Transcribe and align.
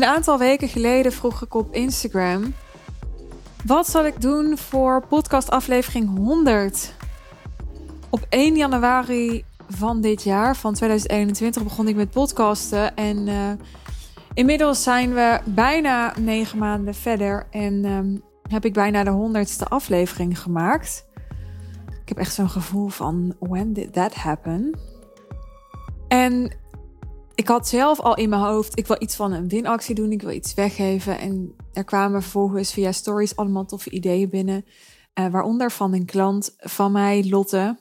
Een 0.00 0.06
aantal 0.06 0.38
weken 0.38 0.68
geleden 0.68 1.12
vroeg 1.12 1.42
ik 1.42 1.54
op 1.54 1.74
Instagram: 1.74 2.54
Wat 3.64 3.88
zal 3.88 4.06
ik 4.06 4.20
doen 4.20 4.58
voor 4.58 5.06
podcast 5.06 5.50
aflevering 5.50 6.16
100? 6.16 6.94
Op 8.10 8.26
1 8.28 8.56
januari 8.56 9.44
van 9.68 10.00
dit 10.00 10.22
jaar, 10.22 10.56
van 10.56 10.74
2021, 10.74 11.62
begon 11.62 11.88
ik 11.88 11.96
met 11.96 12.10
podcasten. 12.10 12.96
En 12.96 13.26
uh, 13.26 13.50
inmiddels 14.34 14.82
zijn 14.82 15.14
we 15.14 15.40
bijna 15.44 16.14
negen 16.18 16.58
maanden 16.58 16.94
verder 16.94 17.46
en 17.50 17.84
um, 17.84 18.22
heb 18.48 18.64
ik 18.64 18.72
bijna 18.72 19.04
de 19.04 19.10
honderdste 19.10 19.64
aflevering 19.64 20.40
gemaakt. 20.40 21.06
Ik 22.02 22.08
heb 22.08 22.18
echt 22.18 22.34
zo'n 22.34 22.50
gevoel 22.50 22.88
van: 22.88 23.34
when 23.38 23.72
did 23.72 23.92
that 23.92 24.14
happen? 24.14 24.78
En 26.08 26.59
ik 27.40 27.48
had 27.48 27.68
zelf 27.68 28.00
al 28.00 28.16
in 28.16 28.28
mijn 28.28 28.42
hoofd, 28.42 28.78
ik 28.78 28.86
wil 28.86 28.96
iets 28.98 29.16
van 29.16 29.32
een 29.32 29.48
winactie 29.48 29.94
doen, 29.94 30.12
ik 30.12 30.22
wil 30.22 30.30
iets 30.30 30.54
weggeven. 30.54 31.18
En 31.18 31.54
er 31.72 31.84
kwamen 31.84 32.22
vervolgens 32.22 32.72
via 32.72 32.92
stories 32.92 33.36
allemaal 33.36 33.64
toffe 33.64 33.90
ideeën 33.90 34.28
binnen. 34.28 34.64
Uh, 35.14 35.30
waaronder 35.30 35.70
van 35.70 35.94
een 35.94 36.04
klant 36.04 36.54
van 36.56 36.92
mij, 36.92 37.28
Lotte. 37.28 37.78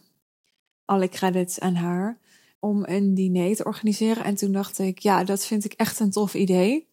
Alle 0.85 1.09
credits 1.09 1.59
aan 1.59 1.76
haar. 1.76 2.18
Om 2.59 2.84
een 2.85 3.13
diner 3.13 3.55
te 3.55 3.63
organiseren. 3.63 4.23
En 4.23 4.35
toen 4.35 4.52
dacht 4.52 4.80
ik, 4.80 4.99
ja, 4.99 5.23
dat 5.23 5.45
vind 5.45 5.66
ik 5.66 5.73
echt 5.73 5.99
een 5.99 6.12
tof 6.12 6.34
idee. 6.34 6.88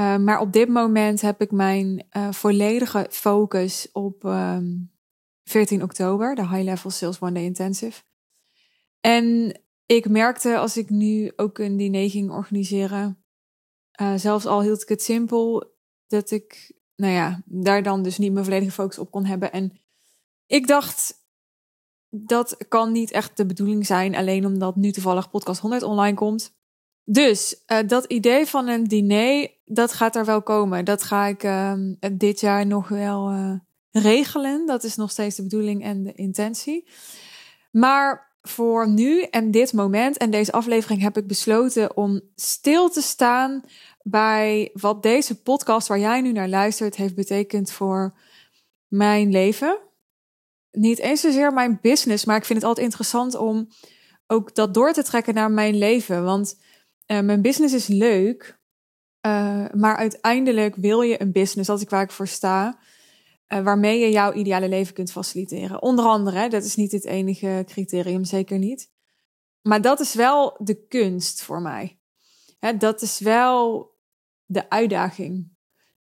Uh, 0.00 0.16
maar 0.16 0.40
op 0.40 0.52
dit 0.52 0.68
moment 0.68 1.20
heb 1.20 1.40
ik 1.40 1.50
mijn 1.50 2.06
uh, 2.16 2.32
volledige 2.32 3.06
focus 3.10 3.88
op 3.92 4.24
um, 4.24 4.32
ehm, 4.32 4.74
14 5.44 5.82
oktober, 5.82 6.34
de 6.34 6.48
High 6.48 6.64
Level 6.64 6.90
Sales 6.90 7.20
One 7.20 7.32
Day 7.32 7.44
Intensive. 7.44 8.02
En 9.00 9.56
ik 9.96 10.08
merkte 10.08 10.58
als 10.58 10.76
ik 10.76 10.90
nu 10.90 11.32
ook 11.36 11.58
een 11.58 11.76
diner 11.76 12.10
ging 12.10 12.30
organiseren, 12.30 13.24
uh, 14.00 14.14
zelfs 14.16 14.46
al 14.46 14.62
hield 14.62 14.82
ik 14.82 14.88
het 14.88 15.02
simpel, 15.02 15.74
dat 16.06 16.30
ik, 16.30 16.72
nou 16.96 17.12
ja, 17.12 17.42
daar 17.44 17.82
dan 17.82 18.02
dus 18.02 18.18
niet 18.18 18.32
mijn 18.32 18.44
volledige 18.44 18.72
focus 18.72 18.98
op 18.98 19.10
kon 19.10 19.24
hebben. 19.24 19.52
En 19.52 19.80
ik 20.46 20.66
dacht, 20.66 21.14
dat 22.08 22.56
kan 22.68 22.92
niet 22.92 23.10
echt 23.10 23.36
de 23.36 23.46
bedoeling 23.46 23.86
zijn, 23.86 24.14
alleen 24.14 24.46
omdat 24.46 24.76
nu 24.76 24.92
toevallig 24.92 25.30
podcast 25.30 25.60
100 25.60 25.82
online 25.82 26.16
komt. 26.16 26.54
Dus 27.04 27.62
uh, 27.66 27.78
dat 27.86 28.04
idee 28.04 28.46
van 28.46 28.68
een 28.68 28.84
diner, 28.84 29.50
dat 29.64 29.92
gaat 29.92 30.16
er 30.16 30.24
wel 30.24 30.42
komen. 30.42 30.84
Dat 30.84 31.02
ga 31.02 31.26
ik 31.26 31.42
uh, 31.42 31.74
dit 32.12 32.40
jaar 32.40 32.66
nog 32.66 32.88
wel 32.88 33.32
regelen. 33.90 34.66
Dat 34.66 34.84
is 34.84 34.96
nog 34.96 35.10
steeds 35.10 35.36
de 35.36 35.42
bedoeling 35.42 35.82
en 35.82 36.02
de 36.02 36.12
intentie. 36.12 36.88
Maar 37.70 38.31
voor 38.42 38.88
nu 38.88 39.22
en 39.22 39.50
dit 39.50 39.72
moment 39.72 40.16
en 40.16 40.30
deze 40.30 40.52
aflevering 40.52 41.00
heb 41.00 41.16
ik 41.16 41.26
besloten 41.26 41.96
om 41.96 42.20
stil 42.34 42.90
te 42.90 43.02
staan 43.02 43.64
bij 44.02 44.70
wat 44.72 45.02
deze 45.02 45.42
podcast 45.42 45.88
waar 45.88 45.98
jij 45.98 46.20
nu 46.20 46.32
naar 46.32 46.48
luistert 46.48 46.96
heeft 46.96 47.14
betekend 47.14 47.72
voor 47.72 48.18
mijn 48.86 49.30
leven. 49.30 49.78
Niet 50.70 50.98
eens 50.98 51.20
zozeer 51.20 51.52
mijn 51.52 51.78
business, 51.82 52.24
maar 52.24 52.36
ik 52.36 52.44
vind 52.44 52.58
het 52.58 52.68
altijd 52.68 52.86
interessant 52.86 53.34
om 53.34 53.68
ook 54.26 54.54
dat 54.54 54.74
door 54.74 54.92
te 54.92 55.02
trekken 55.02 55.34
naar 55.34 55.50
mijn 55.50 55.78
leven. 55.78 56.24
Want 56.24 56.60
uh, 57.06 57.20
mijn 57.20 57.42
business 57.42 57.74
is 57.74 57.86
leuk, 57.86 58.58
uh, 59.26 59.64
maar 59.72 59.96
uiteindelijk 59.96 60.76
wil 60.76 61.02
je 61.02 61.20
een 61.20 61.32
business, 61.32 61.70
als 61.70 61.82
ik 61.82 61.90
waar 61.90 62.02
ik 62.02 62.10
voor 62.10 62.28
sta, 62.28 62.78
waarmee 63.60 63.98
je 63.98 64.10
jouw 64.10 64.32
ideale 64.32 64.68
leven 64.68 64.94
kunt 64.94 65.12
faciliteren. 65.12 65.82
Onder 65.82 66.04
andere, 66.04 66.48
dat 66.48 66.64
is 66.64 66.76
niet 66.76 66.92
het 66.92 67.04
enige 67.04 67.64
criterium, 67.66 68.24
zeker 68.24 68.58
niet. 68.58 68.90
Maar 69.62 69.80
dat 69.80 70.00
is 70.00 70.14
wel 70.14 70.56
de 70.58 70.86
kunst 70.86 71.42
voor 71.42 71.62
mij. 71.62 71.98
Hè, 72.58 72.76
dat 72.76 73.02
is 73.02 73.18
wel 73.18 73.90
de 74.44 74.70
uitdaging. 74.70 75.50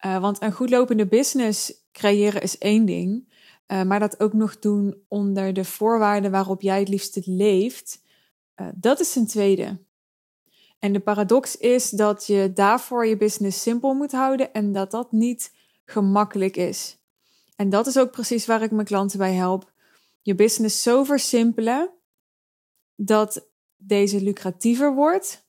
Uh, 0.05 0.19
want 0.19 0.41
een 0.41 0.51
goed 0.51 0.69
lopende 0.69 1.07
business 1.07 1.87
creëren 1.91 2.41
is 2.41 2.57
één 2.57 2.85
ding. 2.85 3.31
Uh, 3.67 3.83
maar 3.83 3.99
dat 3.99 4.19
ook 4.19 4.33
nog 4.33 4.59
doen 4.59 5.03
onder 5.07 5.53
de 5.53 5.65
voorwaarden 5.65 6.31
waarop 6.31 6.61
jij 6.61 6.79
het 6.79 6.89
liefst 6.89 7.19
leeft, 7.25 8.01
dat 8.75 8.99
is 8.99 9.15
een 9.15 9.27
tweede. 9.27 9.79
En 10.79 10.93
de 10.93 10.99
paradox 10.99 11.57
is 11.57 11.89
dat 11.89 12.27
je 12.27 12.51
daarvoor 12.53 13.05
je 13.05 13.17
business 13.17 13.61
simpel 13.61 13.93
moet 13.93 14.11
houden 14.11 14.53
en 14.53 14.71
dat 14.71 14.91
dat 14.91 15.11
niet 15.11 15.53
gemakkelijk 15.85 16.57
is. 16.57 16.97
En 17.55 17.69
dat 17.69 17.87
is 17.87 17.97
ook 17.97 18.11
precies 18.11 18.45
waar 18.45 18.61
ik 18.61 18.71
mijn 18.71 18.87
klanten 18.87 19.17
bij 19.17 19.33
help. 19.33 19.71
Je 20.21 20.35
business 20.35 20.81
zo 20.81 21.03
versimpelen 21.03 21.93
dat 22.95 23.47
deze 23.75 24.21
lucratiever 24.21 24.93
wordt. 24.93 25.45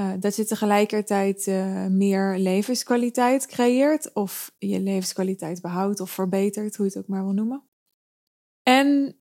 Uh, 0.00 0.12
dat 0.18 0.36
je 0.36 0.44
tegelijkertijd 0.44 1.46
uh, 1.46 1.86
meer 1.86 2.38
levenskwaliteit 2.38 3.46
creëert. 3.46 4.12
Of 4.12 4.54
je 4.58 4.80
levenskwaliteit 4.80 5.60
behoudt 5.60 6.00
of 6.00 6.10
verbetert, 6.10 6.76
hoe 6.76 6.86
je 6.86 6.92
het 6.92 7.00
ook 7.00 7.08
maar 7.08 7.24
wil 7.24 7.32
noemen. 7.32 7.68
En 8.62 9.18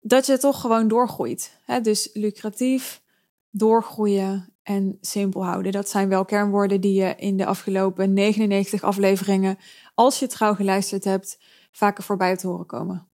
dat 0.00 0.26
je 0.26 0.38
toch 0.38 0.60
gewoon 0.60 0.88
doorgroeit. 0.88 1.58
Hè? 1.64 1.80
Dus 1.80 2.10
lucratief, 2.12 3.02
doorgroeien 3.50 4.51
en 4.62 4.98
simpel 5.00 5.44
houden. 5.44 5.72
Dat 5.72 5.88
zijn 5.88 6.08
wel 6.08 6.24
kernwoorden 6.24 6.80
die 6.80 6.94
je 6.94 7.14
in 7.16 7.36
de 7.36 7.46
afgelopen 7.46 8.12
99 8.12 8.82
afleveringen 8.82 9.58
als 9.94 10.18
je 10.18 10.26
trouw 10.26 10.54
geluisterd 10.54 11.04
hebt, 11.04 11.38
vaker 11.70 12.04
voorbij 12.04 12.36
te 12.36 12.46
horen 12.46 12.66
komen. 12.66 13.10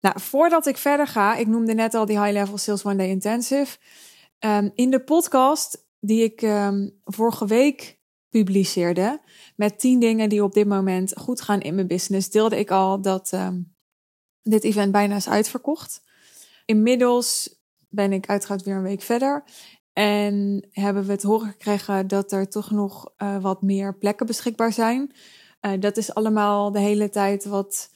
Nou, 0.00 0.20
voordat 0.20 0.66
ik 0.66 0.76
verder 0.76 1.06
ga, 1.06 1.36
ik 1.36 1.46
noemde 1.46 1.74
net 1.74 1.94
al 1.94 2.06
die 2.06 2.20
High 2.20 2.32
Level 2.32 2.58
Sales 2.58 2.84
One 2.84 2.96
Day 2.96 3.08
Intensive. 3.08 3.78
Um, 4.38 4.70
in 4.74 4.90
de 4.90 5.00
podcast 5.00 5.86
die 6.00 6.22
ik 6.22 6.42
um, 6.42 7.00
vorige 7.04 7.46
week 7.46 7.98
publiceerde, 8.28 9.20
met 9.56 9.78
10 9.78 10.00
dingen 10.00 10.28
die 10.28 10.42
op 10.42 10.52
dit 10.52 10.66
moment 10.66 11.12
goed 11.18 11.40
gaan 11.40 11.60
in 11.60 11.74
mijn 11.74 11.86
business, 11.86 12.30
deelde 12.30 12.58
ik 12.58 12.70
al 12.70 13.00
dat 13.00 13.32
um, 13.32 13.74
dit 14.42 14.64
event 14.64 14.92
bijna 14.92 15.16
is 15.16 15.28
uitverkocht. 15.28 16.02
Inmiddels 16.64 17.62
ben 17.88 18.12
ik 18.12 18.28
uiteraard 18.28 18.62
weer 18.62 18.76
een 18.76 18.82
week 18.82 19.02
verder. 19.02 19.44
En 19.94 20.66
hebben 20.70 21.04
we 21.04 21.12
het 21.12 21.22
horen 21.22 21.48
gekregen 21.48 22.06
dat 22.06 22.32
er 22.32 22.48
toch 22.48 22.70
nog 22.70 23.12
uh, 23.18 23.42
wat 23.42 23.62
meer 23.62 23.98
plekken 23.98 24.26
beschikbaar 24.26 24.72
zijn. 24.72 25.12
Uh, 25.60 25.80
dat 25.80 25.96
is 25.96 26.14
allemaal 26.14 26.72
de 26.72 26.78
hele 26.78 27.10
tijd 27.10 27.44
wat 27.44 27.90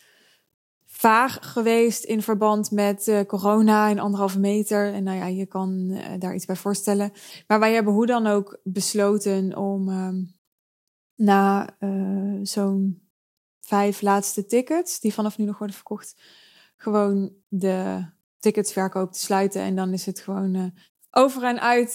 vaag 0.86 1.52
geweest 1.52 2.04
in 2.04 2.22
verband 2.22 2.70
met 2.70 3.06
uh, 3.06 3.20
corona 3.20 3.90
en 3.90 3.98
anderhalve 3.98 4.38
meter. 4.38 4.92
En 4.92 5.02
nou 5.02 5.16
ja, 5.16 5.26
je 5.26 5.46
kan 5.46 6.00
daar 6.18 6.34
iets 6.34 6.46
bij 6.46 6.56
voorstellen. 6.56 7.12
Maar 7.46 7.58
wij 7.58 7.72
hebben 7.74 7.92
hoe 7.92 8.06
dan 8.06 8.26
ook 8.26 8.60
besloten 8.62 9.56
om 9.56 9.88
um, 9.88 10.36
na 11.14 11.68
zo'n 12.42 13.08
vijf 13.60 14.00
laatste 14.00 14.46
tickets, 14.46 15.00
die 15.00 15.14
vanaf 15.14 15.38
nu 15.38 15.44
nog 15.44 15.58
worden 15.58 15.76
verkocht, 15.76 16.22
gewoon 16.76 17.32
de 17.48 18.04
ticketsverkoop 18.38 19.12
te 19.12 19.18
sluiten. 19.18 19.62
En 19.62 19.76
dan 19.76 19.92
is 19.92 20.06
het 20.06 20.20
gewoon 20.20 20.72
over 21.10 21.42
en 21.42 21.60
uit, 21.60 21.94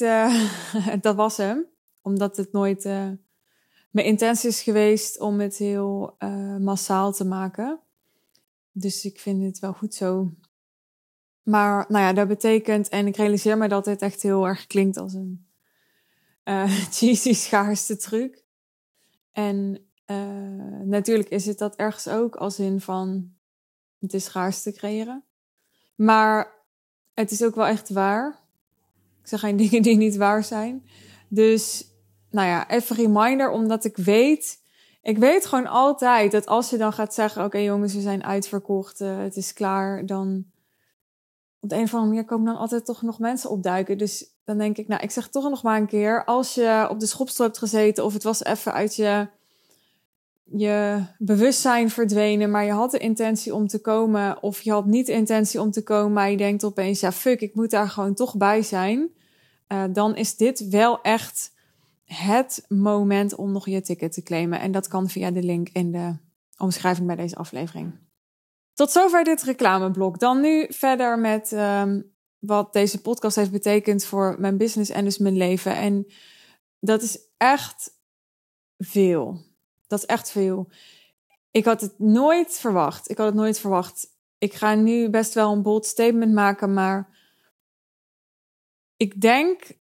dat 1.02 1.16
was 1.16 1.38
hem. 1.38 1.66
Omdat 2.02 2.38
het 2.38 2.52
nooit 2.52 2.86
mijn 3.94 4.08
intentie 4.08 4.50
is 4.50 4.62
geweest 4.62 5.20
om 5.20 5.40
het 5.40 5.58
heel 5.58 6.16
uh, 6.20 6.58
massaal 6.58 7.12
te 7.12 7.26
maken. 7.26 7.80
Dus 8.72 9.06
ik 9.06 9.20
vind 9.20 9.44
het 9.44 9.60
wel 9.60 9.74
goed 9.74 9.94
zo. 9.94 10.32
Maar 11.44 11.86
nou 11.88 12.04
ja, 12.04 12.14
dat 12.14 12.28
betekent, 12.28 12.90
en 12.90 13.08
ik 13.08 13.16
realiseer 13.16 13.58
me 13.58 13.68
dat 13.68 13.86
dit 13.86 14.02
echt 14.02 14.22
heel 14.22 14.48
erg 14.48 14.68
klinkt 14.68 14.98
als 14.98 15.14
een 15.14 15.48
cheesy 16.96 17.34
schaarste 17.34 17.98
truc. 17.98 18.44
En 19.32 19.88
natuurlijk 20.84 21.30
is 21.30 21.46
het 21.46 21.58
dat 21.58 21.76
ergens 21.76 22.08
ook 22.08 22.36
als 22.36 22.60
in 22.60 22.82
van 22.82 23.34
het 24.00 24.14
is 24.14 24.24
schaarste 24.24 24.72
creëren. 24.72 25.24
Maar 25.96 26.54
het 27.14 27.32
is 27.32 27.44
ook 27.44 27.56
wel 27.56 27.66
echt 27.66 27.90
waar. 27.90 28.43
Ik 29.24 29.30
zeg 29.30 29.40
geen 29.40 29.58
dingen 29.64 29.82
die 29.82 29.98
niet 29.98 30.16
waar 30.16 30.44
zijn. 30.44 30.86
Dus 31.28 31.88
nou 32.30 32.48
ja, 32.48 32.70
even 32.70 32.96
reminder, 32.96 33.50
omdat 33.50 33.86
ik 33.86 33.98
weet, 33.98 34.60
ik 35.02 35.18
weet 35.18 35.46
gewoon 35.46 35.68
altijd 35.68 36.32
dat 36.32 36.46
als 36.46 36.70
je 36.70 36.78
dan 36.78 36.94
gaat 36.94 37.14
zeggen, 37.14 37.44
oké 37.44 37.58
jongens, 37.58 37.94
we 37.94 38.02
zijn 38.02 38.24
uitverkocht, 38.24 39.02
uh, 39.02 39.18
het 39.18 39.36
is 39.36 39.54
klaar, 39.54 40.06
dan 40.06 40.46
op 41.60 41.70
de 41.70 41.76
een 41.76 41.84
of 41.84 41.94
andere 41.94 42.12
manier 42.12 42.26
komen 42.26 42.46
dan 42.46 42.62
altijd 42.62 42.86
toch 42.86 43.02
nog 43.02 43.20
mensen 43.20 43.50
opduiken. 43.50 43.98
Dus 43.98 44.26
dan 44.44 44.58
denk 44.58 44.78
ik, 44.78 44.88
nou, 44.88 45.02
ik 45.02 45.12
zeg 45.12 45.28
toch 45.28 45.50
nog 45.50 45.64
maar 45.64 45.80
een 45.80 45.88
keer, 45.88 46.26
als 46.26 46.54
je 46.54 46.88
op 46.90 47.00
de 47.00 47.06
schopstoel 47.06 47.46
hebt 47.46 47.58
gezeten 47.58 48.06
of 48.06 48.14
het 48.14 48.24
was 48.24 48.44
even 48.44 48.74
uit 48.74 48.96
je, 48.96 49.28
je 50.44 51.06
bewustzijn 51.18 51.90
verdwenen, 51.90 52.52
maar 52.52 52.66
je 52.66 52.72
had 52.72 52.92
de 52.92 52.98
intentie 52.98 53.56
om 53.56 53.68
te 53.68 53.82
komen 53.82 54.44
of 54.44 54.62
je 54.62 54.72
had 54.72 54.86
niet 54.86 55.06
de 55.06 55.12
intentie 55.12 55.62
om 55.62 55.72
te 55.72 55.84
komen, 55.84 56.14
maar 56.14 56.32
je 56.32 56.38
denkt 56.38 56.64
opeens, 56.64 57.00
ja 57.00 57.12
fuck, 57.12 57.42
ik 57.42 57.56
moet 57.56 57.70
daar 57.70 57.90
gewoon 57.90 58.14
toch 58.14 58.38
bij 58.38 58.62
zijn. 58.62 59.10
Uh, 59.68 59.84
dan 59.92 60.16
is 60.16 60.36
dit 60.36 60.68
wel 60.68 61.02
echt 61.02 61.52
het 62.06 62.66
moment 62.68 63.36
om 63.36 63.52
nog 63.52 63.68
je 63.68 63.82
ticket 63.82 64.14
te 64.14 64.24
claimen. 64.24 64.60
En 64.60 64.72
dat 64.72 64.88
kan 64.88 65.10
via 65.10 65.32
de 65.32 65.44
link 65.44 65.70
in 65.70 65.92
de 65.92 66.16
omschrijving 66.58 67.08
bij 67.08 67.16
deze 67.16 67.36
aflevering. 67.36 67.94
Tot 68.74 68.92
zover 68.92 69.24
dit 69.24 69.44
reclameblok. 69.44 70.20
Dan 70.20 70.42
nu 70.42 70.66
verder 70.70 71.20
met 71.20 71.52
um, 71.52 72.12
wat 72.40 72.74
deze 72.74 73.02
podcast 73.02 73.36
heeft 73.36 73.52
betekend 73.52 74.06
voor 74.06 74.36
mijn 74.40 74.58
business 74.58 74.90
en 74.90 75.04
dus 75.04 75.18
mijn 75.18 75.38
leven. 75.38 75.76
En 75.76 76.06
dat 76.80 77.02
is 77.02 77.20
echt 77.38 77.92
veel. 78.78 79.42
Dat 79.94 80.02
is 80.02 80.08
echt 80.08 80.32
veel. 80.32 80.70
Ik 81.52 81.66
had 81.66 81.82
het 81.82 82.00
nooit 82.00 82.58
verwacht. 82.58 83.10
Ik 83.10 83.18
had 83.18 83.26
het 83.26 83.36
nooit 83.36 83.60
verwacht. 83.60 84.08
Ik 84.38 84.54
ga 84.54 84.76
nu 84.76 85.10
best 85.10 85.34
wel 85.34 85.52
een 85.52 85.62
bold 85.62 85.86
statement 85.86 86.34
maken, 86.34 86.74
maar 86.74 87.18
ik 88.98 89.22
denk 89.22 89.80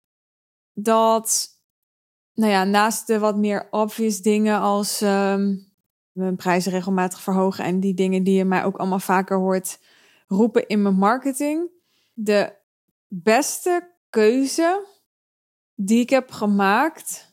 dat, 0.73 1.49
nou 2.35 2.50
ja, 2.50 2.64
naast 2.64 3.06
de 3.06 3.19
wat 3.19 3.37
meer 3.37 3.69
obvious 3.70 4.20
dingen 4.20 4.61
als 4.61 5.00
mijn 6.12 6.37
prijzen 6.37 6.73
regelmatig 6.73 7.20
verhogen 7.20 7.65
en 7.65 7.81
die 7.81 7.94
dingen 7.94 8.23
die 8.23 8.37
je 8.37 8.44
mij 8.44 8.65
ook 8.65 8.76
allemaal 8.76 8.99
vaker 8.99 9.38
hoort 9.38 9.81
roepen 10.26 10.67
in 10.67 10.82
mijn 10.82 10.94
marketing, 10.94 11.70
de 12.12 12.56
beste 13.08 13.94
keuze 14.11 14.87
die 15.75 16.00
ik 16.00 16.11
heb 16.11 16.31
gemaakt. 16.31 17.31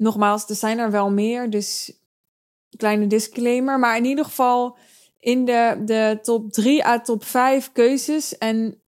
Nogmaals, 0.00 0.48
er 0.48 0.54
zijn 0.54 0.78
er 0.78 0.90
wel 0.90 1.10
meer, 1.10 1.50
dus 1.50 1.92
kleine 2.76 3.06
disclaimer. 3.06 3.78
Maar 3.78 3.96
in 3.96 4.04
ieder 4.04 4.24
geval 4.24 4.76
in 5.18 5.44
de, 5.44 5.82
de 5.84 6.18
top 6.22 6.52
3 6.52 6.84
à 6.84 7.00
top 7.00 7.24
5 7.24 7.72
keuzes. 7.72 8.38
En 8.38 8.82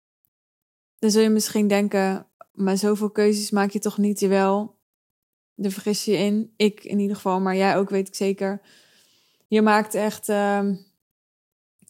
dan 0.99 1.11
zul 1.11 1.21
je 1.21 1.29
misschien 1.29 1.67
denken, 1.67 2.27
maar 2.51 2.77
zoveel 2.77 3.09
keuzes 3.09 3.51
maak 3.51 3.71
je 3.71 3.79
toch 3.79 3.97
niet? 3.97 4.19
Jawel, 4.19 4.75
daar 5.55 5.71
vergis 5.71 6.05
je 6.05 6.17
in. 6.17 6.53
Ik 6.55 6.83
in 6.83 6.99
ieder 6.99 7.15
geval, 7.15 7.39
maar 7.39 7.55
jij 7.55 7.77
ook 7.77 7.89
weet 7.89 8.07
ik 8.07 8.15
zeker. 8.15 8.61
Je 9.47 9.61
maakt 9.61 9.93
echt 9.93 10.29
uh, 10.29 10.69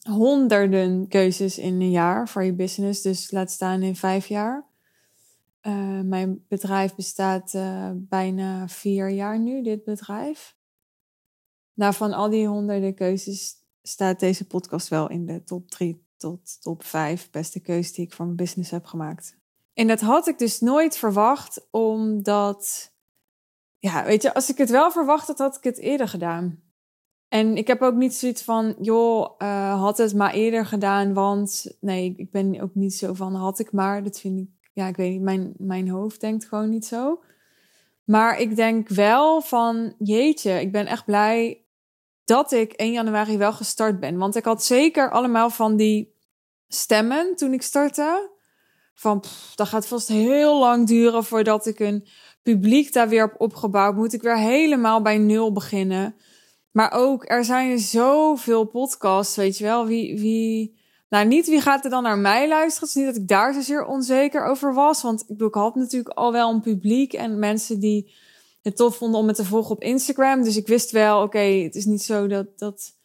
honderden 0.02 1.08
keuzes 1.08 1.58
in 1.58 1.82
een 1.82 1.92
jaar 1.92 2.30
voor 2.30 2.44
je 2.44 2.54
business. 2.54 3.02
Dus 3.02 3.32
laat 3.32 3.52
staan 3.52 3.82
in 3.82 3.96
vijf 3.96 4.28
jaar. 4.28 4.69
Uh, 5.62 6.02
mijn 6.02 6.46
bedrijf 6.48 6.96
bestaat 6.96 7.54
uh, 7.54 7.92
bijna 7.96 8.68
vier 8.68 9.10
jaar 9.10 9.40
nu, 9.40 9.64
dit 9.64 9.84
bedrijf. 9.84 10.58
Nou, 11.74 11.94
van 11.94 12.14
al 12.14 12.30
die 12.30 12.48
honderden 12.48 12.96
keuzes 12.96 13.56
staat 13.82 14.20
deze 14.20 14.48
podcast 14.48 14.88
wel 14.88 15.10
in 15.10 15.26
de 15.26 15.44
top 15.44 15.70
drie 15.70 16.08
tot 16.18 16.62
top 16.62 16.84
vijf 16.84 17.30
beste 17.30 17.60
keuzes 17.60 17.94
die 17.94 18.06
ik 18.06 18.14
voor 18.14 18.26
mijn 18.26 18.38
business 18.38 18.72
heb 18.72 18.86
gemaakt. 18.86 19.38
En 19.74 19.88
dat 19.88 20.02
had 20.02 20.28
ik 20.28 20.38
dus 20.38 20.60
nooit 20.60 20.98
verwacht, 20.98 21.68
omdat, 21.72 22.94
ja, 23.78 24.06
weet 24.06 24.22
je, 24.22 24.34
als 24.34 24.50
ik 24.50 24.58
het 24.58 24.70
wel 24.70 24.92
verwacht 24.92 25.28
had, 25.28 25.38
had 25.38 25.56
ik 25.56 25.64
het 25.64 25.78
eerder 25.78 26.08
gedaan. 26.08 26.64
En 27.28 27.58
ik 27.58 27.68
heb 27.68 27.82
ook 27.82 27.96
niet 27.96 28.14
zoiets 28.14 28.44
van, 28.44 28.76
joh, 28.80 29.36
uh, 29.38 29.82
had 29.82 29.98
het 29.98 30.16
maar 30.16 30.34
eerder 30.34 30.66
gedaan, 30.66 31.14
want 31.14 31.78
nee, 31.80 32.14
ik 32.18 32.32
ben 32.32 32.62
ook 32.62 32.76
niet 32.76 32.94
zo 32.96 33.14
van, 33.14 33.36
had 33.36 33.60
ik 33.60 33.72
maar. 33.72 34.04
Dat 34.04 34.20
vind 34.20 34.40
ik, 34.40 34.59
ja, 34.74 34.88
ik 34.88 34.96
weet 34.96 35.12
niet, 35.12 35.22
mijn, 35.22 35.54
mijn 35.58 35.90
hoofd 35.90 36.22
denkt 36.22 36.46
gewoon 36.46 36.70
niet 36.70 36.86
zo. 36.86 37.24
Maar 38.04 38.40
ik 38.40 38.56
denk 38.56 38.90
wel 38.90 39.42
van, 39.42 39.94
jeetje, 39.98 40.52
ik 40.62 40.72
ben 40.72 40.86
echt 40.86 41.06
blij 41.06 41.64
dat 42.26 42.52
ik 42.52 42.74
1 42.74 42.92
januari 42.92 43.38
wel 43.38 43.54
gestart 43.54 44.00
ben. 44.00 44.18
Want 44.18 44.36
ik 44.36 44.46
had 44.46 44.64
zeker 44.64 45.12
allemaal 45.12 45.50
van 45.50 45.76
die 45.76 46.16
stemmen 46.68 47.36
toen 47.36 47.54
ik 47.54 47.62
startte. 47.62 48.32
Van, 48.94 49.24
dat 49.56 49.68
gaat 49.68 49.88
vast 49.88 50.08
heel 50.08 50.60
lang 50.60 50.88
duren 50.88 51.24
voordat 51.24 51.66
ik 51.66 51.80
een 51.80 52.08
publiek 52.42 52.94
daar 52.94 53.10
weer 53.10 53.22
heb 53.22 53.36
opgebouwd. 53.38 53.96
Moet 53.96 54.14
ik 54.14 54.22
weer 54.22 54.38
helemaal 54.38 55.02
bij 55.02 55.18
nul 55.18 55.52
beginnen. 55.52 56.16
Maar 56.72 56.92
ook, 56.92 57.30
er 57.30 57.46
zijn 57.46 57.80
zoveel 57.80 58.66
podcasts, 58.66 59.36
weet 59.36 59.58
je 59.58 59.64
wel. 59.64 59.86
Wie, 59.86 60.20
wie, 60.20 60.79
nou 61.10 61.28
niet 61.28 61.48
wie 61.48 61.62
gaat 61.62 61.84
er 61.84 61.90
dan 61.90 62.04
naar 62.04 62.18
mij 62.18 62.48
luisteren. 62.48 62.88
Het 62.88 62.98
is 62.98 63.04
niet 63.04 63.14
dat 63.14 63.22
ik 63.22 63.28
daar 63.28 63.54
zozeer 63.54 63.86
onzeker 63.86 64.46
over 64.46 64.74
was. 64.74 65.02
Want 65.02 65.24
ik 65.28 65.42
ik 65.42 65.54
had 65.54 65.76
natuurlijk 65.76 66.16
al 66.16 66.32
wel 66.32 66.54
een 66.54 66.62
publiek 66.62 67.14
en 67.14 67.40
mensen 67.40 67.80
die 67.80 68.14
het 68.62 68.76
tof 68.76 68.96
vonden 68.96 69.20
om 69.20 69.26
me 69.26 69.34
te 69.34 69.46
volgen 69.46 69.72
op 69.72 69.82
Instagram. 69.82 70.44
Dus 70.44 70.58
ik 70.58 70.68
wist 70.68 70.92
wel, 70.92 71.22
oké, 71.22 71.40
het 71.40 71.76
is 71.76 71.86
niet 71.86 72.04
zo 72.04 72.28
dat, 72.28 72.60
dat, 72.60 72.96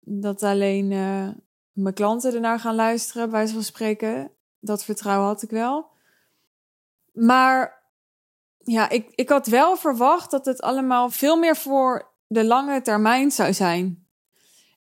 dat 0.00 0.42
alleen 0.42 0.90
uh, 0.90 1.28
mijn 1.72 1.94
klanten 1.94 2.34
ernaar 2.34 2.60
gaan 2.60 2.74
luisteren, 2.74 3.30
bij 3.30 3.48
van 3.48 3.62
spreken. 3.62 4.30
Dat 4.60 4.84
vertrouwen 4.84 5.26
had 5.26 5.42
ik 5.42 5.50
wel. 5.50 5.86
Maar 7.12 7.82
ja, 8.58 8.88
ik, 8.88 9.08
ik 9.14 9.28
had 9.28 9.46
wel 9.46 9.76
verwacht 9.76 10.30
dat 10.30 10.44
het 10.44 10.60
allemaal 10.60 11.10
veel 11.10 11.36
meer 11.36 11.56
voor 11.56 12.10
de 12.26 12.44
lange 12.44 12.82
termijn 12.82 13.30
zou 13.30 13.52
zijn. 13.52 14.06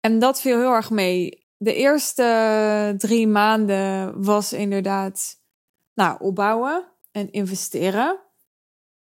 En 0.01 0.19
dat 0.19 0.41
viel 0.41 0.59
heel 0.59 0.73
erg 0.73 0.91
mee. 0.91 1.44
De 1.65 1.75
eerste 1.75 2.95
drie 2.99 3.27
maanden 3.27 4.23
was 4.23 4.53
inderdaad 4.53 5.43
nou, 5.95 6.21
opbouwen 6.21 6.93
en 7.11 7.33
investeren 7.33 8.25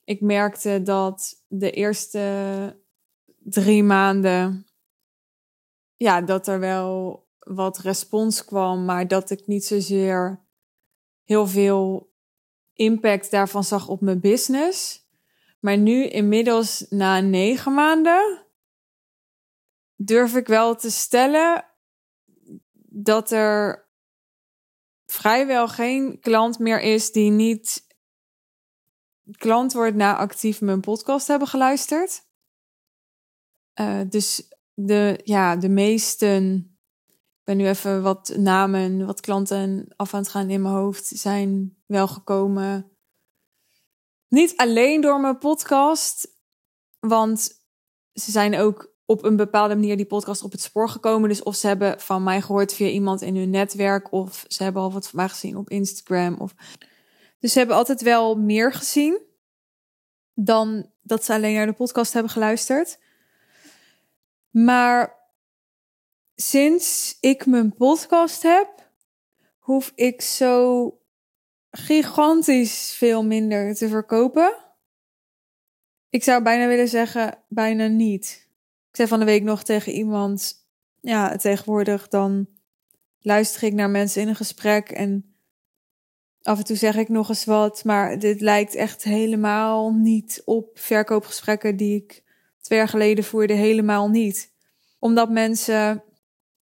ik 0.09 0.21
merkte 0.21 0.81
dat 0.81 1.43
de 1.47 1.71
eerste 1.71 2.79
drie 3.37 3.83
maanden, 3.83 4.67
ja, 5.95 6.21
dat 6.21 6.47
er 6.47 6.59
wel 6.59 7.23
wat 7.39 7.77
respons 7.77 8.45
kwam, 8.45 8.85
maar 8.85 9.07
dat 9.07 9.29
ik 9.29 9.47
niet 9.47 9.65
zozeer 9.65 10.39
heel 11.23 11.47
veel 11.47 12.13
impact 12.73 13.31
daarvan 13.31 13.63
zag 13.63 13.87
op 13.87 14.01
mijn 14.01 14.19
business. 14.19 15.07
Maar 15.59 15.77
nu 15.77 16.05
inmiddels 16.05 16.85
na 16.89 17.19
negen 17.19 17.73
maanden 17.73 18.45
durf 19.95 20.35
ik 20.35 20.47
wel 20.47 20.75
te 20.75 20.91
stellen 20.91 21.65
dat 23.03 23.31
er 23.31 23.87
vrijwel 25.05 25.67
geen 25.67 26.19
klant 26.19 26.59
meer 26.59 26.81
is 26.81 27.11
die 27.11 27.31
niet 27.31 27.87
klant 29.37 29.73
wordt 29.73 29.95
na 29.95 30.17
actief 30.17 30.61
mijn 30.61 30.81
podcast 30.81 31.27
hebben 31.27 31.47
geluisterd. 31.47 32.27
Uh, 33.81 34.01
dus 34.09 34.53
de, 34.73 35.19
ja, 35.23 35.55
de 35.55 35.69
meesten, 35.69 36.55
ik 37.07 37.43
ben 37.43 37.57
nu 37.57 37.67
even 37.67 38.01
wat 38.01 38.33
namen, 38.37 39.05
wat 39.05 39.19
klanten 39.19 39.93
af 39.95 40.13
aan 40.13 40.19
het 40.19 40.29
gaan 40.29 40.49
in 40.49 40.61
mijn 40.61 40.73
hoofd, 40.73 41.05
zijn 41.05 41.77
wel 41.85 42.07
gekomen. 42.07 42.97
Niet 44.27 44.57
alleen 44.57 45.01
door 45.01 45.19
mijn 45.19 45.37
podcast, 45.37 46.37
want 46.99 47.63
ze 48.13 48.31
zijn 48.31 48.55
ook 48.55 48.97
op 49.09 49.23
een 49.23 49.35
bepaalde 49.35 49.75
manier 49.75 49.97
die 49.97 50.05
podcast 50.05 50.43
op 50.43 50.51
het 50.51 50.61
spoor 50.61 50.89
gekomen. 50.89 51.29
Dus 51.29 51.43
of 51.43 51.55
ze 51.55 51.67
hebben 51.67 51.99
van 51.99 52.23
mij 52.23 52.41
gehoord 52.41 52.73
via 52.73 52.87
iemand 52.87 53.21
in 53.21 53.35
hun 53.35 53.49
netwerk, 53.49 54.11
of 54.11 54.45
ze 54.47 54.63
hebben 54.63 54.81
al 54.81 54.91
wat 54.91 55.07
van 55.07 55.19
mij 55.19 55.29
gezien 55.29 55.57
op 55.57 55.69
Instagram. 55.69 56.35
Of 56.39 56.53
dus 57.39 57.51
ze 57.51 57.57
hebben 57.57 57.75
altijd 57.75 58.01
wel 58.01 58.35
meer 58.35 58.73
gezien 58.73 59.21
dan 60.33 60.91
dat 61.01 61.25
ze 61.25 61.33
alleen 61.33 61.53
naar 61.53 61.65
de 61.65 61.73
podcast 61.73 62.13
hebben 62.13 62.31
geluisterd. 62.31 62.99
Maar 64.49 65.15
sinds 66.35 67.17
ik 67.19 67.45
mijn 67.45 67.75
podcast 67.75 68.43
heb, 68.43 68.91
hoef 69.57 69.91
ik 69.95 70.21
zo 70.21 70.93
gigantisch 71.71 72.93
veel 72.97 73.23
minder 73.23 73.75
te 73.75 73.87
verkopen. 73.87 74.55
Ik 76.09 76.23
zou 76.23 76.43
bijna 76.43 76.67
willen 76.67 76.87
zeggen, 76.87 77.43
bijna 77.47 77.87
niet. 77.87 78.48
Zei 78.99 79.11
van 79.11 79.19
de 79.19 79.25
week 79.25 79.43
nog 79.43 79.63
tegen 79.63 79.91
iemand, 79.91 80.53
ja, 81.01 81.35
tegenwoordig 81.35 82.07
dan 82.07 82.47
luister 83.19 83.63
ik 83.63 83.73
naar 83.73 83.89
mensen 83.89 84.21
in 84.21 84.27
een 84.27 84.35
gesprek 84.35 84.89
en 84.89 85.35
Af 86.41 86.57
en 86.57 86.63
toe 86.63 86.75
zeg 86.75 86.95
ik 86.95 87.09
nog 87.09 87.29
eens 87.29 87.45
wat, 87.45 87.83
maar 87.83 88.19
dit 88.19 88.41
lijkt 88.41 88.75
echt 88.75 89.03
helemaal 89.03 89.93
niet 89.93 90.41
op 90.45 90.79
verkoopgesprekken 90.79 91.77
die 91.77 91.95
ik 91.95 92.23
twee 92.61 92.77
jaar 92.77 92.87
geleden 92.87 93.23
voerde. 93.23 93.53
Helemaal 93.53 94.09
niet. 94.09 94.51
Omdat 94.99 95.29
mensen 95.29 96.03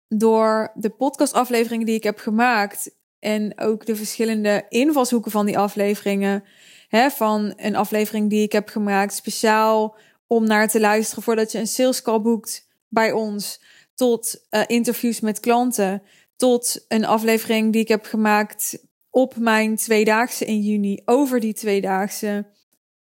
door 0.08 0.72
de 0.74 0.90
podcastafleveringen 0.90 1.86
die 1.86 1.94
ik 1.94 2.02
heb 2.02 2.18
gemaakt 2.18 2.96
en 3.18 3.60
ook 3.60 3.86
de 3.86 3.96
verschillende 3.96 4.66
invalshoeken 4.68 5.30
van 5.30 5.46
die 5.46 5.58
afleveringen, 5.58 6.44
hè, 6.88 7.10
van 7.10 7.52
een 7.56 7.76
aflevering 7.76 8.30
die 8.30 8.42
ik 8.42 8.52
heb 8.52 8.68
gemaakt 8.68 9.14
speciaal 9.14 9.96
om 10.26 10.46
naar 10.46 10.68
te 10.68 10.80
luisteren 10.80 11.22
voordat 11.22 11.52
je 11.52 11.58
een 11.58 11.66
sales 11.66 12.02
call 12.02 12.20
boekt 12.20 12.68
bij 12.88 13.12
ons, 13.12 13.60
tot 13.94 14.46
uh, 14.50 14.62
interviews 14.66 15.20
met 15.20 15.40
klanten, 15.40 16.02
tot 16.36 16.84
een 16.88 17.04
aflevering 17.04 17.72
die 17.72 17.82
ik 17.82 17.88
heb 17.88 18.04
gemaakt 18.04 18.78
op 19.10 19.36
mijn 19.36 19.76
tweedaagse 19.76 20.44
in 20.44 20.60
juni, 20.60 21.02
over 21.04 21.40
die 21.40 21.54
tweedaagse, 21.54 22.46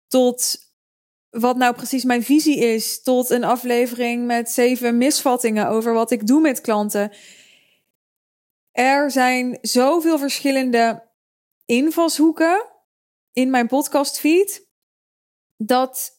tot 0.08 0.68
wat 1.30 1.58
nou 1.58 1.76
precies 1.76 2.04
mijn 2.04 2.24
visie 2.24 2.58
is, 2.60 3.04
tot 3.04 3.30
een 3.30 3.44
aflevering 3.44 4.26
met 4.26 4.50
zeven 4.50 4.98
misvattingen 4.98 5.68
over 5.68 5.94
wat 5.94 6.12
ik 6.12 6.28
doe 6.28 6.42
met 6.42 6.62
klanten. 6.62 7.12
Er 8.72 9.12
zijn 9.12 9.58
zoveel 9.62 10.18
verschillende 10.18 11.08
invalshoeken 11.66 12.66
in 13.34 13.50
mijn 13.50 13.68
podcastfeed 13.68 14.68
dat 15.58 16.19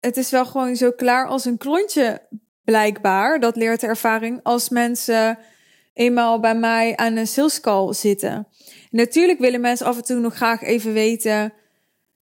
het 0.00 0.16
is 0.16 0.30
wel 0.30 0.46
gewoon 0.46 0.76
zo 0.76 0.90
klaar 0.90 1.26
als 1.26 1.44
een 1.44 1.58
klontje 1.58 2.22
blijkbaar. 2.64 3.40
Dat 3.40 3.56
leert 3.56 3.80
de 3.80 3.86
ervaring 3.86 4.40
als 4.42 4.68
mensen 4.68 5.38
eenmaal 5.94 6.40
bij 6.40 6.54
mij 6.54 6.96
aan 6.96 7.16
een 7.16 7.26
sales 7.26 7.60
call 7.60 7.92
zitten. 7.92 8.46
Natuurlijk 8.90 9.38
willen 9.38 9.60
mensen 9.60 9.86
af 9.86 9.96
en 9.96 10.04
toe 10.04 10.20
nog 10.20 10.34
graag 10.34 10.62
even 10.62 10.92
weten 10.92 11.52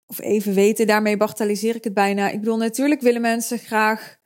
of 0.07 0.21
even 0.21 0.55
weten, 0.55 0.87
daarmee 0.87 1.17
bagatelliseer 1.17 1.75
ik 1.75 1.85
het 1.85 1.95
bijna. 1.95 2.29
Ik 2.29 2.39
bedoel, 2.39 2.57
natuurlijk 2.57 3.01
willen 3.01 3.21
mensen 3.21 3.59
graag 3.59 4.17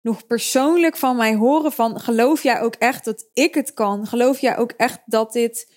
nog 0.00 0.26
persoonlijk 0.26 0.96
van 0.96 1.16
mij 1.16 1.34
horen 1.34 1.72
van 1.72 2.00
geloof 2.00 2.42
jij 2.42 2.60
ook 2.60 2.74
echt 2.74 3.04
dat 3.04 3.28
ik 3.32 3.54
het 3.54 3.74
kan? 3.74 4.06
Geloof 4.06 4.38
jij 4.38 4.56
ook 4.56 4.72
echt 4.72 5.00
dat 5.06 5.32
dit 5.32 5.70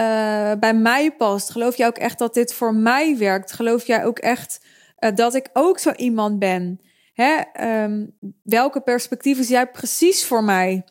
uh, 0.00 0.52
bij 0.60 0.74
mij 0.74 1.12
past? 1.12 1.50
Geloof 1.50 1.76
jij 1.76 1.86
ook 1.86 1.98
echt 1.98 2.18
dat 2.18 2.34
dit 2.34 2.54
voor 2.54 2.74
mij 2.74 3.18
werkt? 3.18 3.52
Geloof 3.52 3.86
jij 3.86 4.04
ook 4.04 4.18
echt 4.18 4.60
uh, 5.00 5.14
dat 5.14 5.34
ik 5.34 5.50
ook 5.52 5.78
zo 5.78 5.92
iemand 5.92 6.38
ben? 6.38 6.80
Hè? 7.12 7.42
Um, 7.82 8.18
welke 8.42 8.80
perspectieven 8.80 9.44
zie 9.44 9.54
jij 9.54 9.70
precies 9.70 10.26
voor 10.26 10.44
mij? 10.44 10.84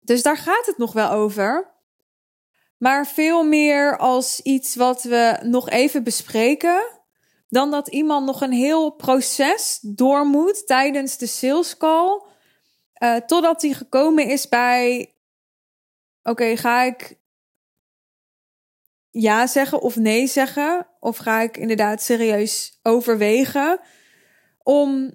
Dus 0.00 0.22
daar 0.22 0.36
gaat 0.36 0.66
het 0.66 0.78
nog 0.78 0.92
wel 0.92 1.10
over. 1.10 1.72
Maar 2.78 3.06
veel 3.06 3.44
meer 3.44 3.98
als 3.98 4.40
iets 4.40 4.74
wat 4.74 5.02
we 5.02 5.38
nog 5.42 5.70
even 5.70 6.02
bespreken. 6.02 7.02
Dan 7.48 7.70
dat 7.70 7.88
iemand 7.88 8.26
nog 8.26 8.40
een 8.40 8.52
heel 8.52 8.90
proces 8.90 9.78
door 9.82 10.26
moet 10.26 10.66
tijdens 10.66 11.16
de 11.18 11.26
sales 11.26 11.76
call. 11.76 12.22
Uh, 12.98 13.16
totdat 13.16 13.62
hij 13.62 13.72
gekomen 13.72 14.26
is 14.28 14.48
bij. 14.48 15.14
Oké, 16.22 16.56
ga 16.56 16.82
ik 16.82 17.18
ja 19.14 19.46
zeggen 19.46 19.80
of 19.80 19.96
nee 19.96 20.26
zeggen? 20.26 20.86
Of 21.00 21.16
ga 21.16 21.40
ik 21.40 21.56
inderdaad 21.56 22.02
serieus 22.02 22.78
overwegen 22.82 23.80
om 24.62 25.14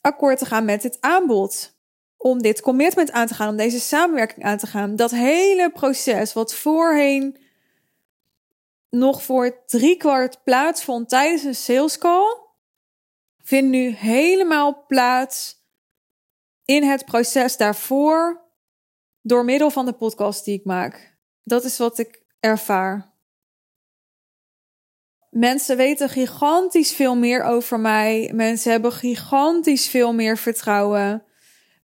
akkoord 0.00 0.38
te 0.38 0.46
gaan 0.46 0.64
met 0.64 0.82
het 0.82 0.96
aanbod? 1.00 1.72
Om 2.16 2.42
dit 2.42 2.60
commitment 2.60 3.10
aan 3.10 3.26
te 3.26 3.34
gaan, 3.34 3.48
om 3.48 3.56
deze 3.56 3.80
samenwerking 3.80 4.44
aan 4.44 4.58
te 4.58 4.66
gaan. 4.66 4.96
Dat 4.96 5.10
hele 5.10 5.70
proces 5.70 6.32
wat 6.32 6.54
voorheen 6.54 7.38
nog 8.90 9.22
voor 9.22 9.64
driekwart 9.66 10.44
plaatsvond 10.44 11.08
tijdens 11.08 11.42
een 11.42 11.54
sales 11.54 11.98
call, 11.98 12.36
vindt 13.42 13.70
nu 13.70 13.90
helemaal 13.90 14.84
plaats 14.86 15.62
in 16.64 16.82
het 16.82 17.04
proces 17.04 17.56
daarvoor 17.56 18.44
door 19.22 19.44
middel 19.44 19.70
van 19.70 19.84
de 19.84 19.92
podcast 19.92 20.44
die 20.44 20.58
ik 20.58 20.64
maak. 20.64 21.18
Dat 21.42 21.64
is 21.64 21.78
wat 21.78 21.98
ik 21.98 22.23
ervaar. 22.44 23.12
Mensen 25.30 25.76
weten 25.76 26.08
gigantisch 26.08 26.92
veel 26.92 27.16
meer 27.16 27.42
over 27.42 27.80
mij. 27.80 28.30
Mensen 28.34 28.70
hebben 28.70 28.92
gigantisch 28.92 29.88
veel 29.88 30.12
meer 30.12 30.38
vertrouwen. 30.38 31.24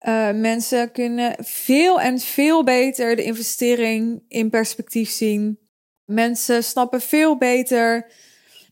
Uh, 0.00 0.30
mensen 0.30 0.92
kunnen 0.92 1.34
veel 1.44 2.00
en 2.00 2.18
veel 2.18 2.64
beter 2.64 3.16
de 3.16 3.22
investering 3.22 4.24
in 4.28 4.50
perspectief 4.50 5.10
zien. 5.10 5.58
Mensen 6.04 6.64
snappen 6.64 7.00
veel 7.00 7.36
beter. 7.36 8.10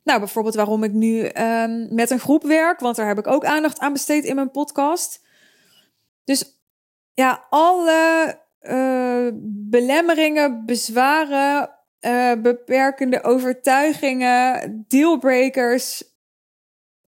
Nou, 0.04 0.18
bijvoorbeeld 0.18 0.54
waarom 0.54 0.84
ik 0.84 0.92
nu 0.92 1.30
um, 1.40 1.94
met 1.94 2.10
een 2.10 2.20
groep 2.20 2.42
werk, 2.42 2.80
want 2.80 2.96
daar 2.96 3.06
heb 3.06 3.18
ik 3.18 3.26
ook 3.26 3.44
aandacht 3.44 3.78
aan 3.78 3.92
besteed 3.92 4.24
in 4.24 4.34
mijn 4.34 4.50
podcast. 4.50 5.20
Dus 6.24 6.60
ja, 7.14 7.46
alle 7.50 8.40
uh, 8.62 9.28
belemmeringen, 9.44 10.66
bezwaren, 10.66 11.70
uh, 12.00 12.32
beperkende 12.42 13.22
overtuigingen, 13.22 14.84
dealbreakers. 14.88 16.04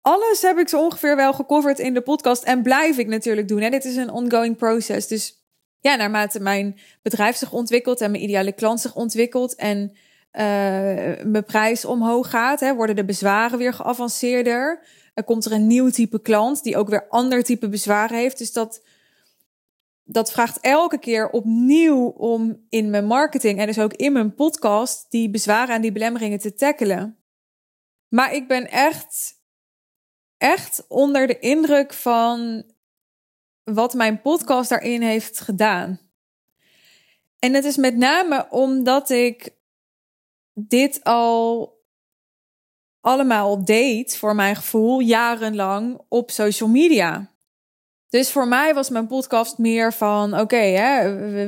Alles 0.01 0.43
heb 0.43 0.59
ik 0.59 0.69
zo 0.69 0.85
ongeveer 0.85 1.17
wel 1.17 1.33
gecoverd 1.33 1.79
in 1.79 1.95
de 1.95 2.01
podcast 2.01 2.43
en 2.43 2.63
blijf 2.63 2.99
ik 2.99 3.07
natuurlijk 3.07 3.49
doen. 3.49 3.61
Hè? 3.61 3.71
Dit 3.71 3.85
is 3.85 3.97
een 3.97 4.11
ongoing 4.11 4.57
process. 4.57 5.09
Dus 5.09 5.47
ja, 5.81 5.97
naarmate 5.97 6.41
mijn 6.41 6.79
bedrijf 7.03 7.37
zich 7.37 7.53
ontwikkelt 7.53 8.01
en 8.01 8.11
mijn 8.11 8.23
ideale 8.23 8.53
klant 8.53 8.81
zich 8.81 8.95
ontwikkelt 8.95 9.55
en 9.55 9.91
uh, 10.33 10.43
mijn 11.25 11.45
prijs 11.47 11.85
omhoog 11.85 12.31
gaat, 12.31 12.61
hè, 12.61 12.75
worden 12.75 12.97
de 12.97 13.05
bezwaren 13.05 13.59
weer 13.59 13.75
geavanceerder. 13.75 14.85
Er 15.15 15.25
komt 15.25 15.45
er 15.45 15.53
een 15.53 15.67
nieuw 15.67 15.91
type 15.91 16.23
klant 16.23 16.63
die 16.63 16.77
ook 16.77 16.89
weer 16.89 17.09
ander 17.09 17.43
type 17.43 17.69
bezwaren 17.69 18.17
heeft. 18.17 18.39
Dus 18.39 18.53
dat 18.53 18.83
dat 20.12 20.33
vraagt 20.33 20.61
elke 20.61 20.99
keer 20.99 21.31
opnieuw 21.31 22.07
om 22.07 22.66
in 22.69 22.90
mijn 22.90 23.07
marketing 23.07 23.59
en 23.59 23.66
dus 23.66 23.78
ook 23.78 23.92
in 23.92 24.12
mijn 24.12 24.35
podcast 24.35 25.11
die 25.11 25.31
bezwaren 25.31 25.75
en 25.75 25.81
die 25.81 25.92
belemmeringen 25.92 26.38
te 26.38 26.54
tackelen. 26.54 27.25
Maar 28.09 28.35
ik 28.35 28.49
ben 28.49 28.71
echt, 28.71 29.40
echt 30.37 30.85
onder 30.88 31.26
de 31.26 31.38
indruk 31.38 31.92
van 31.92 32.64
wat 33.62 33.95
mijn 33.95 34.21
podcast 34.21 34.69
daarin 34.69 35.02
heeft 35.02 35.40
gedaan. 35.40 36.00
En 37.38 37.54
het 37.54 37.64
is 37.64 37.76
met 37.76 37.97
name 37.97 38.47
omdat 38.50 39.11
ik 39.11 39.57
dit 40.52 41.04
al 41.04 41.71
allemaal 43.00 43.64
deed, 43.64 44.16
voor 44.16 44.35
mijn 44.35 44.57
gevoel, 44.57 45.00
jarenlang 45.00 46.00
op 46.09 46.31
social 46.31 46.69
media. 46.69 47.32
Dus 48.12 48.31
voor 48.31 48.49
mij 48.49 48.75
was 48.75 48.88
mijn 48.88 49.07
podcast 49.07 49.59
meer 49.59 49.92
van: 49.92 50.40
oké, 50.40 50.73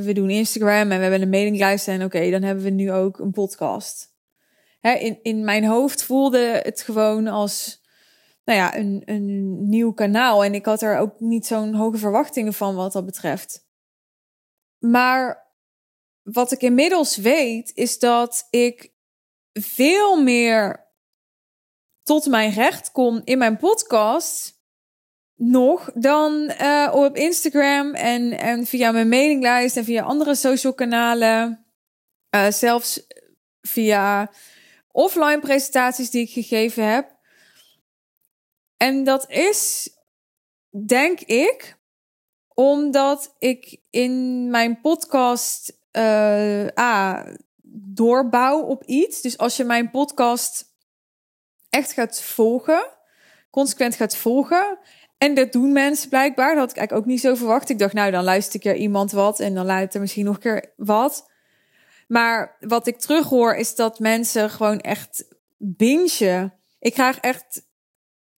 we, 0.02 0.12
doen 0.12 0.30
Instagram 0.30 0.90
en 0.90 0.96
we 0.96 1.02
hebben 1.02 1.22
een 1.22 1.28
mailinglijst. 1.28 1.88
En 1.88 2.04
oké, 2.04 2.30
dan 2.30 2.42
hebben 2.42 2.64
we 2.64 2.70
nu 2.70 2.92
ook 2.92 3.18
een 3.18 3.30
podcast. 3.30 4.14
Hè, 4.80 4.92
in, 4.92 5.18
in 5.22 5.44
mijn 5.44 5.64
hoofd 5.64 6.02
voelde 6.04 6.60
het 6.62 6.80
gewoon 6.80 7.26
als 7.26 7.82
nou 8.44 8.58
ja, 8.58 8.76
een, 8.76 9.02
een 9.04 9.68
nieuw 9.68 9.92
kanaal. 9.92 10.44
En 10.44 10.54
ik 10.54 10.64
had 10.64 10.82
er 10.82 10.98
ook 10.98 11.20
niet 11.20 11.46
zo'n 11.46 11.74
hoge 11.74 11.98
verwachtingen 11.98 12.54
van 12.54 12.74
wat 12.74 12.92
dat 12.92 13.04
betreft. 13.04 13.68
Maar 14.78 15.52
wat 16.22 16.52
ik 16.52 16.60
inmiddels 16.62 17.16
weet, 17.16 17.72
is 17.74 17.98
dat 17.98 18.46
ik 18.50 18.92
veel 19.52 20.22
meer 20.22 20.88
tot 22.02 22.26
mijn 22.26 22.50
recht 22.50 22.92
kom 22.92 23.20
in 23.24 23.38
mijn 23.38 23.56
podcast 23.56 24.62
nog 25.36 25.90
dan 25.94 26.52
uh, 26.60 26.90
op 26.94 27.16
Instagram 27.16 27.94
en, 27.94 28.38
en 28.38 28.66
via 28.66 28.92
mijn 28.92 29.08
mailinglijst 29.08 29.76
en 29.76 29.84
via 29.84 30.02
andere 30.02 30.34
social 30.34 30.74
kanalen. 30.74 31.66
Uh, 32.34 32.50
zelfs 32.50 33.06
via 33.60 34.30
offline 34.90 35.40
presentaties 35.40 36.10
die 36.10 36.22
ik 36.22 36.30
gegeven 36.30 36.92
heb. 36.92 37.16
En 38.76 39.04
dat 39.04 39.30
is, 39.30 39.90
denk 40.86 41.20
ik, 41.20 41.78
omdat 42.54 43.34
ik 43.38 43.80
in 43.90 44.46
mijn 44.50 44.80
podcast 44.80 45.78
uh, 45.92 46.66
A, 46.78 47.26
doorbouw 47.72 48.60
op 48.60 48.84
iets. 48.84 49.20
Dus 49.20 49.38
als 49.38 49.56
je 49.56 49.64
mijn 49.64 49.90
podcast 49.90 50.64
echt 51.70 51.92
gaat 51.92 52.22
volgen, 52.22 52.86
consequent 53.50 53.94
gaat 53.94 54.16
volgen 54.16 54.78
en 55.24 55.34
dat 55.34 55.52
doen 55.52 55.72
mensen 55.72 56.08
blijkbaar. 56.08 56.48
Dat 56.48 56.58
had 56.58 56.70
ik 56.70 56.76
eigenlijk 56.76 57.06
ook 57.06 57.12
niet 57.12 57.20
zo 57.20 57.34
verwacht. 57.34 57.68
Ik 57.68 57.78
dacht, 57.78 57.92
nou, 57.92 58.10
dan 58.10 58.24
luister 58.24 58.54
ik 58.54 58.64
er 58.64 58.76
iemand 58.76 59.12
wat 59.12 59.40
en 59.40 59.54
dan 59.54 59.66
luister 59.66 59.94
er 59.94 60.00
misschien 60.00 60.24
nog 60.24 60.34
een 60.34 60.40
keer 60.40 60.72
wat. 60.76 61.30
Maar 62.08 62.56
wat 62.60 62.86
ik 62.86 62.98
terughoor 62.98 63.54
is 63.54 63.74
dat 63.74 63.98
mensen 63.98 64.50
gewoon 64.50 64.80
echt 64.80 65.28
bingen. 65.56 66.54
Ik 66.78 66.92
krijg 66.92 67.18
echt, 67.18 67.66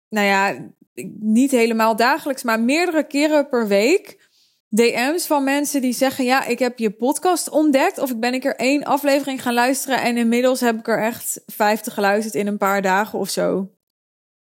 nou 0.10 0.28
ja, 0.28 0.72
niet 1.20 1.52
helemaal 1.52 1.96
dagelijks, 1.96 2.44
maar 2.44 2.60
meerdere 2.60 3.08
keren 3.08 3.50
per 3.50 3.68
week 3.68 4.30
DM's 4.70 5.26
van 5.26 5.44
mensen 5.44 5.82
die 5.82 5.94
zeggen: 5.94 6.26
Ja, 6.26 6.46
ik 6.46 6.60
heb 6.60 6.80
je 6.80 6.92
podcast 6.92 7.50
ontdekt. 7.50 7.98
Of 7.98 8.12
ik 8.12 8.20
ben 8.20 8.34
een 8.34 8.40
keer 8.40 8.56
één 8.56 8.84
aflevering 8.84 9.42
gaan 9.42 9.54
luisteren. 9.54 10.02
En 10.02 10.18
inmiddels 10.18 10.60
heb 10.60 10.80
ik 10.80 10.88
er 10.88 11.04
echt 11.04 11.42
vijftig 11.46 11.94
geluisterd 11.94 12.36
in 12.36 12.48
een 12.48 12.58
paar 12.58 12.82
dagen 12.82 13.20
of 13.20 13.30
zo. 13.30 13.70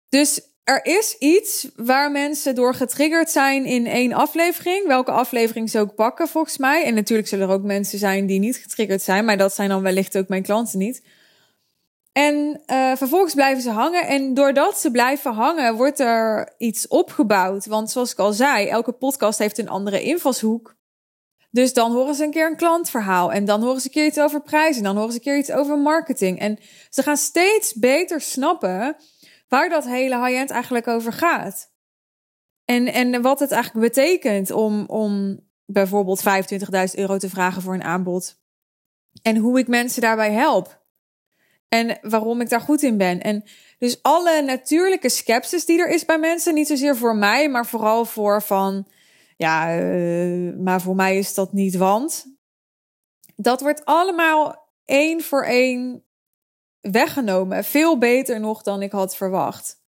Dus 0.09 0.54
er 0.65 0.85
is 0.85 1.15
iets 1.19 1.67
waar 1.75 2.11
mensen 2.11 2.55
door 2.55 2.73
getriggerd 2.75 3.29
zijn 3.29 3.65
in 3.65 3.87
één 3.87 4.13
aflevering. 4.13 4.87
Welke 4.87 5.11
aflevering 5.11 5.69
ze 5.69 5.79
ook 5.79 5.95
pakken, 5.95 6.27
volgens 6.27 6.57
mij. 6.57 6.83
En 6.83 6.93
natuurlijk 6.93 7.27
zullen 7.27 7.47
er 7.47 7.53
ook 7.53 7.63
mensen 7.63 7.99
zijn 7.99 8.25
die 8.25 8.39
niet 8.39 8.57
getriggerd 8.57 9.01
zijn, 9.01 9.25
maar 9.25 9.37
dat 9.37 9.55
zijn 9.55 9.69
dan 9.69 9.81
wellicht 9.81 10.17
ook 10.17 10.27
mijn 10.27 10.43
klanten 10.43 10.79
niet. 10.79 11.03
En 12.11 12.61
uh, 12.67 12.95
vervolgens 12.95 13.33
blijven 13.33 13.63
ze 13.63 13.69
hangen. 13.69 14.07
En 14.07 14.33
doordat 14.33 14.79
ze 14.79 14.91
blijven 14.91 15.33
hangen, 15.33 15.75
wordt 15.75 15.99
er 15.99 16.53
iets 16.57 16.87
opgebouwd. 16.87 17.65
Want 17.65 17.91
zoals 17.91 18.11
ik 18.11 18.19
al 18.19 18.33
zei, 18.33 18.67
elke 18.67 18.91
podcast 18.91 19.39
heeft 19.39 19.57
een 19.57 19.69
andere 19.69 20.01
invalshoek. 20.01 20.75
Dus 21.51 21.73
dan 21.73 21.91
horen 21.91 22.15
ze 22.15 22.23
een 22.23 22.31
keer 22.31 22.47
een 22.47 22.55
klantverhaal. 22.55 23.31
En 23.31 23.45
dan 23.45 23.61
horen 23.61 23.81
ze 23.81 23.87
een 23.87 23.93
keer 23.93 24.05
iets 24.05 24.19
over 24.19 24.41
prijzen. 24.41 24.77
En 24.77 24.83
dan 24.83 24.95
horen 24.95 25.11
ze 25.11 25.17
een 25.17 25.23
keer 25.23 25.37
iets 25.37 25.51
over 25.51 25.77
marketing. 25.77 26.39
En 26.39 26.59
ze 26.89 27.03
gaan 27.03 27.17
steeds 27.17 27.73
beter 27.73 28.21
snappen 28.21 28.95
waar 29.47 29.69
dat 29.69 29.85
hele 29.85 30.25
high-end 30.25 30.49
eigenlijk 30.49 30.87
over 30.87 31.13
gaat. 31.13 31.73
En, 32.65 32.87
en 32.87 33.21
wat 33.21 33.39
het 33.39 33.51
eigenlijk 33.51 33.93
betekent 33.93 34.51
om, 34.51 34.85
om 34.85 35.39
bijvoorbeeld 35.65 36.23
25.000 36.23 36.25
euro 36.93 37.17
te 37.17 37.29
vragen 37.29 37.61
voor 37.61 37.73
een 37.73 37.83
aanbod. 37.83 38.39
En 39.21 39.37
hoe 39.37 39.59
ik 39.59 39.67
mensen 39.67 40.01
daarbij 40.01 40.31
help. 40.31 40.83
En 41.69 41.97
waarom 42.01 42.41
ik 42.41 42.49
daar 42.49 42.61
goed 42.61 42.81
in 42.81 42.97
ben. 42.97 43.21
En 43.21 43.43
dus 43.77 44.03
alle 44.03 44.41
natuurlijke 44.41 45.09
skepsis 45.09 45.65
die 45.65 45.79
er 45.79 45.89
is 45.89 46.05
bij 46.05 46.19
mensen, 46.19 46.53
niet 46.53 46.67
zozeer 46.67 46.97
voor 46.97 47.15
mij, 47.15 47.49
maar 47.49 47.65
vooral 47.65 48.05
voor 48.05 48.41
van, 48.41 48.87
ja, 49.37 49.79
uh, 49.79 50.57
maar 50.57 50.81
voor 50.81 50.95
mij 50.95 51.17
is 51.17 51.33
dat 51.33 51.53
niet 51.53 51.75
want. 51.75 52.25
Dat 53.35 53.61
wordt 53.61 53.85
allemaal 53.85 54.69
één 54.85 55.21
voor 55.21 55.43
één 55.43 56.04
weggenomen. 56.91 57.63
Veel 57.63 57.97
beter 57.97 58.39
nog 58.39 58.61
dan 58.61 58.81
ik 58.81 58.91
had 58.91 59.15
verwacht. 59.15 59.83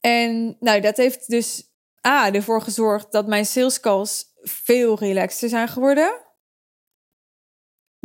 En 0.00 0.56
nou, 0.60 0.80
dat 0.80 0.96
heeft 0.96 1.30
dus 1.30 1.70
A, 2.06 2.32
ervoor 2.32 2.62
gezorgd 2.62 3.12
dat 3.12 3.26
mijn 3.26 3.46
sales 3.46 3.80
calls 3.80 4.24
veel 4.42 4.98
relaxter 4.98 5.48
zijn 5.48 5.68
geworden. 5.68 6.20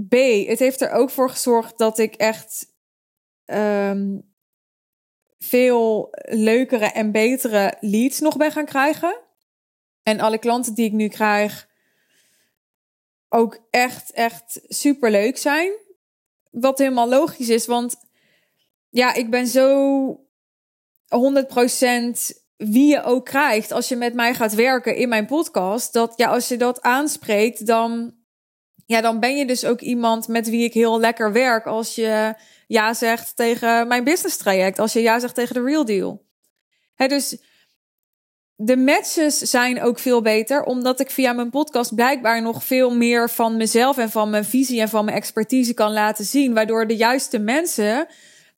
B, 0.07 0.13
het 0.47 0.59
heeft 0.59 0.81
er 0.81 0.91
ook 0.91 1.09
voor 1.09 1.29
gezorgd 1.29 1.77
dat 1.77 1.97
ik 1.97 2.15
echt 2.15 2.65
ehm, 3.45 4.19
veel 5.37 6.09
leukere 6.21 6.85
en 6.85 7.11
betere 7.11 7.77
leads 7.79 8.19
nog 8.19 8.37
ben 8.37 8.51
gaan 8.51 8.65
krijgen. 8.65 9.19
En 10.03 10.19
alle 10.19 10.37
klanten 10.37 10.73
die 10.73 10.85
ik 10.85 10.91
nu 10.91 11.07
krijg 11.07 11.69
ook 13.29 13.67
echt, 13.69 14.11
echt 14.11 14.61
super 14.67 15.11
leuk 15.11 15.37
zijn. 15.37 15.71
Wat 16.51 16.77
helemaal 16.77 17.09
logisch 17.09 17.49
is, 17.49 17.65
want 17.65 17.95
ja, 18.89 19.13
ik 19.13 19.29
ben 19.29 19.47
zo 19.47 20.25
100% 21.07 22.39
wie 22.57 22.87
je 22.87 23.03
ook 23.03 23.25
krijgt 23.25 23.71
als 23.71 23.87
je 23.87 23.95
met 23.95 24.13
mij 24.13 24.33
gaat 24.33 24.53
werken 24.53 24.95
in 24.95 25.09
mijn 25.09 25.25
podcast. 25.25 25.93
Dat 25.93 26.13
ja, 26.15 26.27
als 26.27 26.47
je 26.47 26.57
dat 26.57 26.81
aanspreekt, 26.81 27.65
dan, 27.65 28.13
ja, 28.85 29.01
dan 29.01 29.19
ben 29.19 29.37
je 29.37 29.45
dus 29.45 29.65
ook 29.65 29.81
iemand 29.81 30.27
met 30.27 30.49
wie 30.49 30.63
ik 30.63 30.73
heel 30.73 30.99
lekker 30.99 31.31
werk. 31.31 31.65
Als 31.65 31.95
je 31.95 32.35
ja 32.67 32.93
zegt 32.93 33.35
tegen 33.35 33.87
mijn 33.87 34.03
business 34.03 34.37
traject. 34.37 34.79
Als 34.79 34.93
je 34.93 35.01
ja 35.01 35.19
zegt 35.19 35.35
tegen 35.35 35.53
de 35.53 35.63
real 35.63 35.85
deal. 35.85 36.25
Hè, 36.95 37.07
dus 37.07 37.37
de 38.63 38.77
matches 38.77 39.37
zijn 39.37 39.81
ook 39.81 39.99
veel 39.99 40.21
beter, 40.21 40.63
omdat 40.63 40.99
ik 40.99 41.11
via 41.11 41.33
mijn 41.33 41.49
podcast 41.49 41.95
blijkbaar 41.95 42.41
nog 42.41 42.63
veel 42.63 42.95
meer 42.95 43.29
van 43.29 43.57
mezelf 43.57 43.97
en 43.97 44.09
van 44.09 44.29
mijn 44.29 44.45
visie 44.45 44.81
en 44.81 44.89
van 44.89 45.05
mijn 45.05 45.17
expertise 45.17 45.73
kan 45.73 45.91
laten 45.91 46.25
zien. 46.25 46.53
Waardoor 46.53 46.87
de 46.87 46.95
juiste 46.95 47.39
mensen 47.39 48.07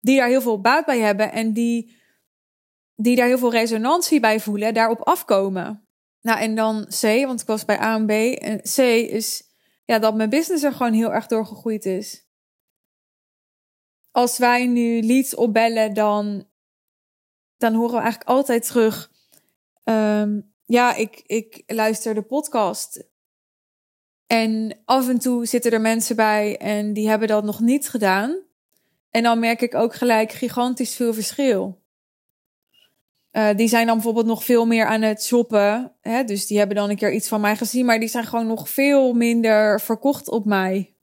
die 0.02 0.18
daar 0.18 0.28
heel 0.28 0.42
veel 0.42 0.62
baat 0.62 0.86
bij 0.86 1.00
hebben 1.00 1.32
en 1.32 1.54
die 1.54 2.02
die 2.96 3.16
daar 3.16 3.28
heel 3.28 3.38
veel 3.38 3.52
resonantie 3.52 4.20
bij 4.20 4.40
voelen, 4.40 4.74
daarop 4.74 5.02
afkomen. 5.02 5.88
Nou, 6.22 6.40
en 6.40 6.56
dan 6.56 6.86
C, 6.86 7.02
want 7.02 7.42
ik 7.42 7.48
was 7.48 7.66
bij 7.66 7.80
A 7.80 7.96
en 7.96 8.06
B. 8.06 8.10
En 8.42 8.62
C 8.62 8.78
is 9.12 9.44
ja, 9.86 10.00
dat 10.00 10.16
mijn 10.16 10.30
business 10.30 10.64
er 10.64 10.74
gewoon 10.74 10.94
heel 10.94 11.14
erg 11.14 11.28
doorgegroeid 11.28 11.86
is. 11.86 12.28
Als 14.12 14.38
wij 14.38 14.68
nu 14.68 15.02
leads 15.02 15.36
opbellen, 15.36 15.94
dan, 15.94 16.48
dan 17.58 17.74
horen 17.74 17.96
we 17.96 18.02
eigenlijk 18.02 18.30
altijd 18.30 18.68
terug. 18.68 19.12
Ehm, 19.84 20.40
ja, 20.66 20.96
ik, 20.96 21.24
ik 21.26 21.64
luister 21.68 22.14
de 22.14 22.22
podcast. 22.22 23.12
En 24.28 24.78
af 24.86 25.10
en 25.10 25.20
toe 25.20 25.46
zitten 25.46 25.72
er 25.72 25.82
mensen 25.82 26.16
bij 26.16 26.58
en 26.58 26.94
die 26.94 27.10
hebben 27.10 27.28
dat 27.28 27.44
nog 27.44 27.60
niet 27.60 27.90
gedaan. 27.90 28.38
En 29.10 29.24
dan 29.24 29.40
merk 29.40 29.62
ik 29.62 29.76
ook 29.76 29.96
gelijk 29.96 30.32
gigantisch 30.32 30.96
veel 30.96 31.14
verschil. 31.14 31.82
Uh, 33.32 33.50
die 33.56 33.68
zijn 33.68 33.86
dan 33.86 33.96
bijvoorbeeld 33.96 34.26
nog 34.26 34.44
veel 34.44 34.66
meer 34.66 34.86
aan 34.86 35.02
het 35.02 35.24
shoppen. 35.24 35.96
Hè? 36.02 36.24
Dus 36.24 36.48
die 36.48 36.58
hebben 36.58 36.76
dan 36.76 36.90
een 36.90 36.96
keer 36.96 37.14
iets 37.14 37.28
van 37.28 37.42
mij 37.42 37.56
gezien, 37.56 37.86
maar 37.86 38.00
die 38.00 38.10
zijn 38.10 38.26
gewoon 38.26 38.48
nog 38.48 38.70
veel 38.70 39.14
minder 39.14 39.82
verkocht 39.82 40.30
op 40.30 40.46
mij. 40.46 40.96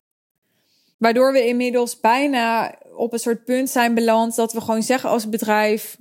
Waardoor 0.98 1.32
we 1.32 1.46
inmiddels 1.46 2.00
bijna 2.00 2.74
op 2.96 3.12
een 3.12 3.18
soort 3.18 3.44
punt 3.44 3.70
zijn 3.70 3.94
beland 3.94 4.36
dat 4.36 4.52
we 4.52 4.60
gewoon 4.60 4.82
zeggen 4.82 5.10
als 5.10 5.28
bedrijf: 5.28 5.96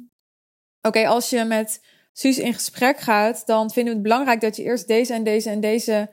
Oké, 0.81 1.07
als 1.07 1.29
je 1.29 1.43
met 1.43 1.81
Suus 2.13 2.37
in 2.37 2.53
gesprek 2.53 2.97
gaat, 2.97 3.45
dan 3.45 3.71
vinden 3.71 3.93
we 3.93 3.99
het 3.99 4.07
belangrijk 4.07 4.41
dat 4.41 4.55
je 4.55 4.63
eerst 4.63 4.87
deze 4.87 5.13
en 5.13 5.23
deze 5.23 5.49
en 5.49 5.59
deze 5.59 6.09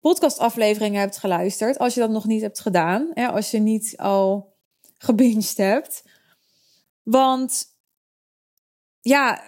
podcastafleveringen 0.00 1.00
hebt 1.00 1.18
geluisterd. 1.18 1.78
Als 1.78 1.94
je 1.94 2.00
dat 2.00 2.10
nog 2.10 2.24
niet 2.24 2.42
hebt 2.42 2.60
gedaan, 2.60 3.10
hè? 3.14 3.26
als 3.26 3.50
je 3.50 3.58
niet 3.58 3.94
al 3.96 4.52
gebinged 4.98 5.56
hebt. 5.56 6.02
Want 7.02 7.66
ja, 9.00 9.42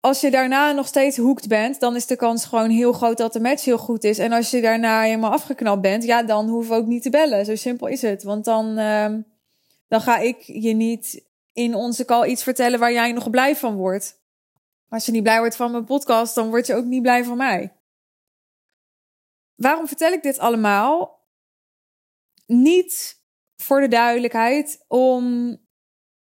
als 0.00 0.20
je 0.20 0.30
daarna 0.30 0.72
nog 0.72 0.86
steeds 0.86 1.16
hoekt 1.16 1.48
bent, 1.48 1.80
dan 1.80 1.96
is 1.96 2.06
de 2.06 2.16
kans 2.16 2.44
gewoon 2.44 2.70
heel 2.70 2.92
groot 2.92 3.18
dat 3.18 3.32
de 3.32 3.40
match 3.40 3.64
heel 3.64 3.78
goed 3.78 4.04
is. 4.04 4.18
En 4.18 4.32
als 4.32 4.50
je 4.50 4.60
daarna 4.60 5.02
helemaal 5.02 5.30
afgeknapt 5.32 5.80
bent, 5.80 6.04
ja, 6.04 6.22
dan 6.22 6.48
hoeven 6.48 6.74
we 6.74 6.80
ook 6.80 6.86
niet 6.86 7.02
te 7.02 7.10
bellen. 7.10 7.44
Zo 7.44 7.56
simpel 7.56 7.86
is 7.86 8.02
het. 8.02 8.22
Want 8.22 8.44
dan, 8.44 8.78
uh, 8.78 9.14
dan 9.88 10.00
ga 10.00 10.18
ik 10.18 10.40
je 10.40 10.72
niet 10.72 11.24
in 11.52 11.74
onze 11.74 12.04
call 12.04 12.28
iets 12.28 12.42
vertellen 12.42 12.78
waar 12.78 12.92
jij 12.92 13.12
nog 13.12 13.30
blij 13.30 13.56
van 13.56 13.74
wordt. 13.74 14.20
Als 14.92 15.06
je 15.06 15.12
niet 15.12 15.22
blij 15.22 15.38
wordt 15.38 15.56
van 15.56 15.70
mijn 15.70 15.84
podcast, 15.84 16.34
dan 16.34 16.48
word 16.48 16.66
je 16.66 16.74
ook 16.74 16.84
niet 16.84 17.02
blij 17.02 17.24
van 17.24 17.36
mij. 17.36 17.76
Waarom 19.54 19.86
vertel 19.86 20.12
ik 20.12 20.22
dit 20.22 20.38
allemaal? 20.38 21.20
Niet 22.46 23.22
voor 23.56 23.80
de 23.80 23.88
duidelijkheid 23.88 24.84
om 24.88 25.56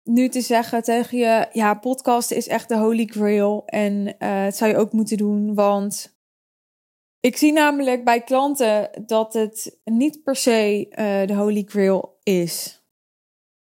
nu 0.03 0.29
te 0.29 0.41
zeggen 0.41 0.83
tegen 0.83 1.17
je, 1.17 1.49
ja, 1.51 1.73
podcasten 1.73 2.37
is 2.37 2.47
echt 2.47 2.69
de 2.69 2.77
holy 2.77 3.05
grail 3.05 3.65
en 3.65 4.07
uh, 4.07 4.43
het 4.43 4.55
zou 4.55 4.71
je 4.71 4.77
ook 4.77 4.91
moeten 4.91 5.17
doen, 5.17 5.55
want 5.55 6.19
ik 7.19 7.37
zie 7.37 7.51
namelijk 7.51 8.03
bij 8.03 8.21
klanten 8.21 9.05
dat 9.05 9.33
het 9.33 9.79
niet 9.83 10.23
per 10.23 10.35
se 10.35 10.85
uh, 10.89 11.27
de 11.27 11.35
holy 11.35 11.63
grail 11.67 12.19
is. 12.23 12.83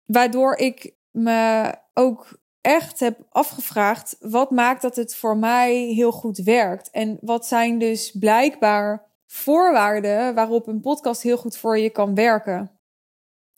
Waardoor 0.05 0.55
ik 0.55 0.95
me 1.11 1.73
ook 1.93 2.43
echt 2.65 2.99
heb 2.99 3.19
afgevraagd, 3.29 4.17
wat 4.19 4.51
maakt 4.51 4.81
dat 4.81 4.95
het 4.95 5.15
voor 5.15 5.37
mij 5.37 5.75
heel 5.75 6.11
goed 6.11 6.37
werkt? 6.37 6.89
En 6.89 7.17
wat 7.21 7.45
zijn 7.45 7.79
dus 7.79 8.11
blijkbaar 8.11 9.05
voorwaarden 9.25 10.35
waarop 10.35 10.67
een 10.67 10.79
podcast 10.79 11.21
heel 11.21 11.37
goed 11.37 11.57
voor 11.57 11.77
je 11.77 11.89
kan 11.89 12.15
werken? 12.15 12.57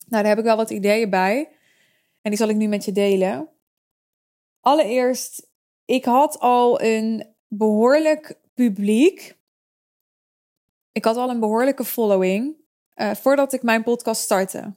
Nou, 0.08 0.22
daar 0.22 0.26
heb 0.26 0.38
ik 0.38 0.44
wel 0.44 0.56
wat 0.56 0.70
ideeën 0.70 1.10
bij. 1.10 1.48
En 2.22 2.30
die 2.30 2.36
zal 2.36 2.48
ik 2.48 2.56
nu 2.56 2.66
met 2.66 2.84
je 2.84 2.92
delen. 2.92 3.48
Allereerst, 4.60 5.46
ik 5.84 6.04
had 6.04 6.38
al 6.38 6.82
een 6.82 7.34
behoorlijk 7.46 8.38
publiek. 8.54 9.36
Ik 10.92 11.04
had 11.04 11.16
al 11.16 11.30
een 11.30 11.40
behoorlijke 11.40 11.84
following 11.84 12.56
uh, 12.96 13.14
voordat 13.14 13.52
ik 13.52 13.62
mijn 13.62 13.82
podcast 13.82 14.20
startte. 14.20 14.74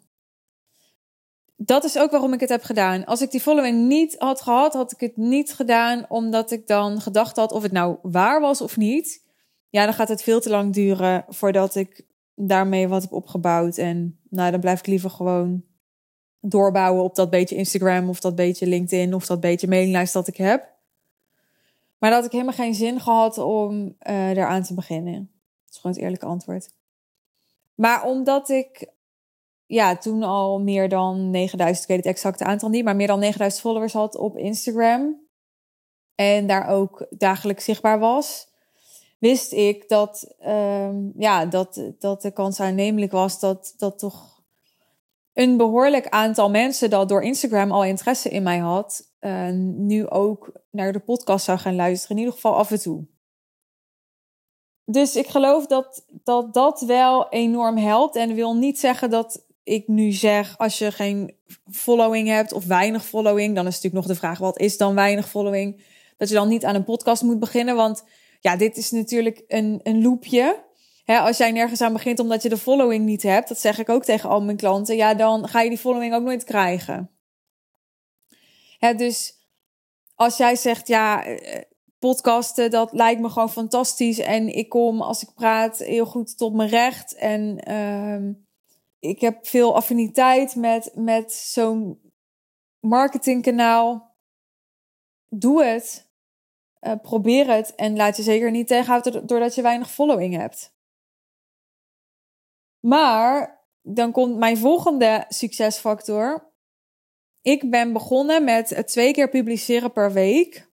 Dat 1.65 1.83
is 1.83 1.97
ook 1.97 2.11
waarom 2.11 2.33
ik 2.33 2.39
het 2.39 2.49
heb 2.49 2.63
gedaan. 2.63 3.05
Als 3.05 3.21
ik 3.21 3.31
die 3.31 3.41
following 3.41 3.87
niet 3.87 4.15
had 4.19 4.41
gehad, 4.41 4.73
had 4.73 4.91
ik 4.91 4.99
het 4.99 5.17
niet 5.17 5.53
gedaan 5.53 6.05
omdat 6.09 6.51
ik 6.51 6.67
dan 6.67 7.01
gedacht 7.01 7.35
had 7.35 7.51
of 7.51 7.63
het 7.63 7.71
nou 7.71 7.97
waar 8.01 8.41
was 8.41 8.61
of 8.61 8.77
niet. 8.77 9.23
Ja, 9.69 9.85
dan 9.85 9.93
gaat 9.93 10.07
het 10.07 10.23
veel 10.23 10.41
te 10.41 10.49
lang 10.49 10.73
duren 10.73 11.25
voordat 11.27 11.75
ik 11.75 12.05
daarmee 12.35 12.87
wat 12.87 13.01
heb 13.01 13.11
opgebouwd. 13.11 13.77
En 13.77 14.19
nou, 14.29 14.51
dan 14.51 14.59
blijf 14.59 14.79
ik 14.79 14.87
liever 14.87 15.09
gewoon 15.09 15.63
doorbouwen 16.39 17.03
op 17.03 17.15
dat 17.15 17.29
beetje 17.29 17.55
Instagram 17.55 18.09
of 18.09 18.19
dat 18.19 18.35
beetje 18.35 18.67
LinkedIn 18.67 19.13
of 19.13 19.25
dat 19.25 19.39
beetje 19.39 19.67
mailinglijst 19.67 20.13
dat 20.13 20.27
ik 20.27 20.37
heb. 20.37 20.69
Maar 21.97 22.11
dat 22.11 22.25
ik 22.25 22.31
helemaal 22.31 22.53
geen 22.53 22.75
zin 22.75 22.99
gehad 22.99 23.37
om 23.37 23.83
uh, 23.83 23.93
daaraan 24.33 24.63
te 24.63 24.73
beginnen. 24.73 25.31
Dat 25.65 25.73
is 25.73 25.75
gewoon 25.75 25.91
het 25.91 26.01
eerlijke 26.01 26.25
antwoord. 26.25 26.69
Maar 27.75 28.05
omdat 28.05 28.49
ik 28.49 28.89
ja, 29.71 29.97
toen 29.97 30.23
al 30.23 30.59
meer 30.59 30.89
dan 30.89 31.29
9000, 31.29 31.81
ik 31.83 31.87
weet 31.87 32.05
het 32.05 32.15
exacte 32.15 32.43
aantal 32.43 32.69
niet, 32.69 32.83
maar 32.83 32.95
meer 32.95 33.07
dan 33.07 33.19
9000 33.19 33.61
followers 33.61 33.93
had 33.93 34.15
op 34.15 34.37
Instagram. 34.37 35.19
En 36.15 36.47
daar 36.47 36.67
ook 36.67 37.05
dagelijks 37.09 37.63
zichtbaar 37.63 37.99
was. 37.99 38.47
Wist 39.17 39.51
ik 39.51 39.89
dat, 39.89 40.35
um, 40.47 41.13
ja, 41.17 41.45
dat, 41.45 41.91
dat 41.99 42.21
de 42.21 42.31
kans 42.31 42.59
aannemelijk 42.59 43.11
was 43.11 43.39
dat, 43.39 43.73
dat 43.77 43.99
toch 43.99 44.41
een 45.33 45.57
behoorlijk 45.57 46.09
aantal 46.09 46.49
mensen 46.49 46.89
dat 46.89 47.09
door 47.09 47.23
Instagram 47.23 47.71
al 47.71 47.83
interesse 47.83 48.29
in 48.29 48.43
mij 48.43 48.57
had, 48.57 49.09
uh, 49.21 49.49
nu 49.75 50.09
ook 50.09 50.51
naar 50.71 50.91
de 50.91 50.99
podcast 50.99 51.45
zou 51.45 51.57
gaan 51.57 51.75
luisteren. 51.75 52.15
In 52.15 52.21
ieder 52.21 52.35
geval 52.35 52.55
af 52.55 52.71
en 52.71 52.79
toe. 52.79 53.05
Dus 54.85 55.15
ik 55.15 55.27
geloof 55.27 55.67
dat, 55.67 56.05
dat 56.23 56.53
dat 56.53 56.81
wel 56.81 57.29
enorm 57.29 57.77
helpt. 57.77 58.15
En 58.15 58.33
wil 58.33 58.55
niet 58.55 58.79
zeggen 58.79 59.09
dat 59.09 59.49
ik 59.63 59.87
nu 59.87 60.11
zeg, 60.11 60.57
als 60.57 60.77
je 60.77 60.91
geen 60.91 61.35
following 61.71 62.27
hebt 62.27 62.53
of 62.53 62.65
weinig 62.65 63.05
following, 63.05 63.55
dan 63.55 63.67
is 63.67 63.75
natuurlijk 63.75 64.05
nog 64.05 64.15
de 64.15 64.19
vraag, 64.19 64.39
wat 64.39 64.59
is 64.59 64.77
dan 64.77 64.95
weinig 64.95 65.29
following? 65.29 65.83
Dat 66.17 66.29
je 66.29 66.35
dan 66.35 66.47
niet 66.47 66.65
aan 66.65 66.75
een 66.75 66.83
podcast 66.83 67.21
moet 67.21 67.39
beginnen. 67.39 67.75
Want 67.75 68.03
ja, 68.39 68.55
dit 68.55 68.77
is 68.77 68.91
natuurlijk 68.91 69.43
een, 69.47 69.79
een 69.83 70.01
loopje 70.01 70.69
als 71.19 71.37
jij 71.37 71.51
nergens 71.51 71.81
aan 71.81 71.93
begint 71.93 72.19
omdat 72.19 72.43
je 72.43 72.49
de 72.49 72.57
following 72.57 73.05
niet 73.05 73.23
hebt, 73.23 73.47
dat 73.47 73.59
zeg 73.59 73.79
ik 73.79 73.89
ook 73.89 74.03
tegen 74.03 74.29
al 74.29 74.41
mijn 74.41 74.57
klanten, 74.57 74.95
ja, 74.95 75.13
dan 75.13 75.47
ga 75.47 75.61
je 75.61 75.69
die 75.69 75.77
following 75.77 76.13
ook 76.13 76.23
nooit 76.23 76.43
krijgen. 76.43 77.09
dus 78.97 79.33
als 80.15 80.37
jij 80.37 80.55
zegt, 80.55 80.87
ja, 80.87 81.25
eh, 81.25 81.61
podcasten, 81.99 82.71
dat 82.71 82.93
lijkt 82.93 83.21
me 83.21 83.29
gewoon 83.29 83.51
fantastisch 83.51 84.19
en 84.19 84.55
ik 84.55 84.69
kom 84.69 85.01
als 85.01 85.21
ik 85.21 85.33
praat 85.33 85.77
heel 85.77 86.05
goed 86.05 86.37
tot 86.37 86.53
mijn 86.53 86.69
recht 86.69 87.15
en 87.15 87.69
uh, 87.69 88.35
ik 89.01 89.21
heb 89.21 89.47
veel 89.47 89.75
affiniteit 89.75 90.55
met, 90.55 90.91
met 90.95 91.33
zo'n 91.33 92.11
marketingkanaal. 92.79 94.15
Doe 95.27 95.63
het. 95.63 96.09
Uh, 96.81 96.93
probeer 97.01 97.47
het 97.47 97.75
en 97.75 97.95
laat 97.95 98.17
je 98.17 98.23
zeker 98.23 98.51
niet 98.51 98.67
tegenhouden 98.67 99.27
doordat 99.27 99.55
je 99.55 99.61
weinig 99.61 99.91
following 99.91 100.35
hebt. 100.35 100.75
Maar 102.79 103.65
dan 103.81 104.11
komt 104.11 104.37
mijn 104.37 104.57
volgende 104.57 105.25
succesfactor. 105.27 106.53
ik 107.41 107.69
ben 107.69 107.93
begonnen 107.93 108.43
met 108.43 108.83
twee 108.87 109.13
keer 109.13 109.29
publiceren 109.29 109.91
per 109.91 110.11
week. 110.13 110.69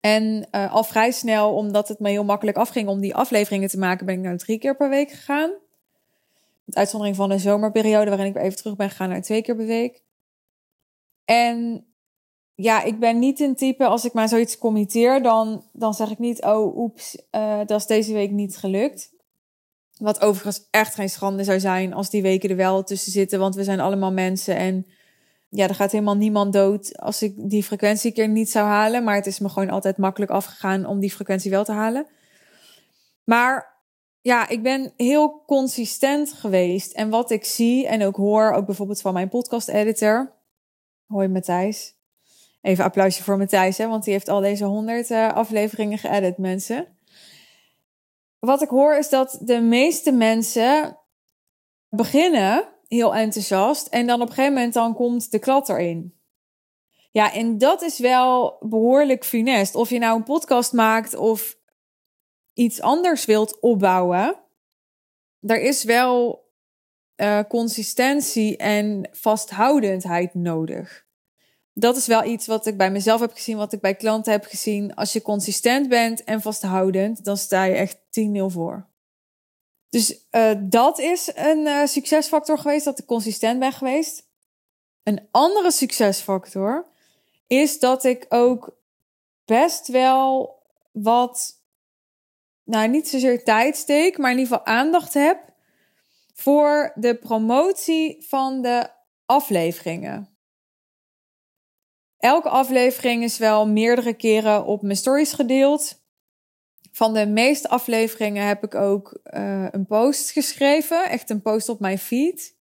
En 0.00 0.48
uh, 0.52 0.72
al 0.72 0.84
vrij 0.84 1.10
snel, 1.10 1.54
omdat 1.54 1.88
het 1.88 1.98
me 1.98 2.08
heel 2.08 2.24
makkelijk 2.24 2.56
afging 2.56 2.88
om 2.88 3.00
die 3.00 3.14
afleveringen 3.14 3.68
te 3.68 3.78
maken, 3.78 4.06
ben 4.06 4.14
ik 4.14 4.20
nou 4.20 4.36
drie 4.36 4.58
keer 4.58 4.76
per 4.76 4.88
week 4.88 5.10
gegaan. 5.10 5.65
Uitzondering 6.70 7.16
van 7.16 7.30
een 7.30 7.40
zomerperiode 7.40 8.10
waarin 8.10 8.26
ik 8.26 8.34
weer 8.34 8.42
even 8.42 8.56
terug 8.56 8.76
ben 8.76 8.90
gegaan 8.90 9.08
naar 9.08 9.22
twee 9.22 9.42
keer 9.42 9.56
per 9.56 9.66
week. 9.66 10.02
En 11.24 11.86
ja, 12.54 12.82
ik 12.82 12.98
ben 12.98 13.18
niet 13.18 13.40
een 13.40 13.56
type, 13.56 13.86
als 13.86 14.04
ik 14.04 14.12
maar 14.12 14.28
zoiets 14.28 14.58
committeer, 14.58 15.22
dan, 15.22 15.64
dan 15.72 15.94
zeg 15.94 16.10
ik 16.10 16.18
niet, 16.18 16.42
oh 16.42 16.76
oeps, 16.76 17.22
uh, 17.30 17.60
dat 17.66 17.80
is 17.80 17.86
deze 17.86 18.12
week 18.12 18.30
niet 18.30 18.56
gelukt. 18.56 19.14
Wat 19.98 20.20
overigens 20.20 20.68
echt 20.70 20.94
geen 20.94 21.10
schande 21.10 21.44
zou 21.44 21.60
zijn 21.60 21.94
als 21.94 22.10
die 22.10 22.22
weken 22.22 22.50
er 22.50 22.56
wel 22.56 22.84
tussen 22.84 23.12
zitten, 23.12 23.38
want 23.38 23.54
we 23.54 23.64
zijn 23.64 23.80
allemaal 23.80 24.12
mensen 24.12 24.56
en 24.56 24.86
ja, 25.48 25.68
er 25.68 25.74
gaat 25.74 25.92
helemaal 25.92 26.16
niemand 26.16 26.52
dood 26.52 26.98
als 26.98 27.22
ik 27.22 27.50
die 27.50 27.62
frequentie 27.62 28.12
keer 28.12 28.28
niet 28.28 28.50
zou 28.50 28.66
halen. 28.66 29.04
Maar 29.04 29.14
het 29.14 29.26
is 29.26 29.38
me 29.38 29.48
gewoon 29.48 29.70
altijd 29.70 29.96
makkelijk 29.96 30.30
afgegaan 30.30 30.86
om 30.86 31.00
die 31.00 31.12
frequentie 31.12 31.50
wel 31.50 31.64
te 31.64 31.72
halen. 31.72 32.06
Maar 33.24 33.75
ja, 34.26 34.48
ik 34.48 34.62
ben 34.62 34.92
heel 34.96 35.42
consistent 35.46 36.32
geweest. 36.32 36.92
En 36.92 37.10
wat 37.10 37.30
ik 37.30 37.44
zie 37.44 37.86
en 37.86 38.04
ook 38.04 38.16
hoor, 38.16 38.52
ook 38.52 38.66
bijvoorbeeld 38.66 39.00
van 39.00 39.12
mijn 39.12 39.28
podcast-editor. 39.28 40.32
Hoi 41.06 41.28
Matthijs. 41.28 41.94
Even 42.62 42.84
applausje 42.84 43.22
voor 43.22 43.36
Matthijs, 43.36 43.78
hè, 43.78 43.88
want 43.88 44.04
die 44.04 44.12
heeft 44.12 44.28
al 44.28 44.40
deze 44.40 44.64
honderd 44.64 45.10
uh, 45.10 45.32
afleveringen 45.32 45.98
geëdit, 45.98 46.38
mensen. 46.38 46.86
Wat 48.38 48.62
ik 48.62 48.68
hoor 48.68 48.96
is 48.96 49.08
dat 49.08 49.38
de 49.40 49.60
meeste 49.60 50.12
mensen 50.12 50.98
beginnen 51.88 52.68
heel 52.88 53.14
enthousiast. 53.14 53.86
En 53.86 54.06
dan 54.06 54.20
op 54.20 54.28
een 54.28 54.34
gegeven 54.34 54.54
moment 54.54 54.74
dan 54.74 54.94
komt 54.94 55.30
de 55.30 55.38
klad 55.38 55.68
erin. 55.68 56.14
Ja, 57.10 57.32
en 57.32 57.58
dat 57.58 57.82
is 57.82 57.98
wel 57.98 58.56
behoorlijk 58.60 59.24
funest. 59.24 59.74
Of 59.74 59.90
je 59.90 59.98
nou 59.98 60.16
een 60.16 60.24
podcast 60.24 60.72
maakt 60.72 61.14
of 61.14 61.56
iets 62.56 62.80
anders 62.80 63.24
wilt 63.24 63.60
opbouwen. 63.60 64.36
Er 65.40 65.60
is 65.60 65.84
wel 65.84 66.44
uh, 67.16 67.40
consistentie 67.48 68.56
en 68.56 69.08
vasthoudendheid 69.12 70.34
nodig. 70.34 71.04
Dat 71.72 71.96
is 71.96 72.06
wel 72.06 72.24
iets 72.24 72.46
wat 72.46 72.66
ik 72.66 72.76
bij 72.76 72.90
mezelf 72.90 73.20
heb 73.20 73.32
gezien, 73.32 73.56
wat 73.56 73.72
ik 73.72 73.80
bij 73.80 73.94
klanten 73.94 74.32
heb 74.32 74.44
gezien. 74.44 74.94
Als 74.94 75.12
je 75.12 75.22
consistent 75.22 75.88
bent 75.88 76.24
en 76.24 76.40
vasthoudend, 76.40 77.24
dan 77.24 77.36
sta 77.36 77.64
je 77.64 77.74
echt 77.74 77.96
10-0 77.96 78.00
voor. 78.46 78.86
Dus 79.88 80.26
uh, 80.30 80.50
dat 80.62 80.98
is 80.98 81.30
een 81.34 81.58
uh, 81.58 81.86
succesfactor 81.86 82.58
geweest, 82.58 82.84
dat 82.84 82.98
ik 82.98 83.06
consistent 83.06 83.58
ben 83.58 83.72
geweest. 83.72 84.28
Een 85.02 85.28
andere 85.30 85.70
succesfactor 85.70 86.86
is 87.46 87.78
dat 87.78 88.04
ik 88.04 88.26
ook 88.28 88.78
best 89.44 89.86
wel 89.86 90.58
wat, 90.92 91.55
nou 92.66 92.88
niet 92.88 93.08
zozeer 93.08 93.44
tijd 93.44 93.76
steek, 93.76 94.18
maar 94.18 94.30
in 94.30 94.38
ieder 94.38 94.52
geval 94.52 94.74
aandacht 94.74 95.14
heb 95.14 95.54
voor 96.34 96.92
de 96.94 97.14
promotie 97.14 98.24
van 98.28 98.62
de 98.62 98.88
afleveringen. 99.24 100.36
Elke 102.18 102.48
aflevering 102.48 103.22
is 103.22 103.38
wel 103.38 103.68
meerdere 103.68 104.14
keren 104.14 104.64
op 104.64 104.82
mijn 104.82 104.96
stories 104.96 105.32
gedeeld. 105.32 106.04
Van 106.92 107.14
de 107.14 107.26
meeste 107.26 107.68
afleveringen 107.68 108.46
heb 108.46 108.64
ik 108.64 108.74
ook 108.74 109.20
uh, 109.24 109.66
een 109.70 109.86
post 109.86 110.30
geschreven. 110.30 111.08
Echt 111.08 111.30
een 111.30 111.42
post 111.42 111.68
op 111.68 111.80
mijn 111.80 111.98
feed. 111.98 112.56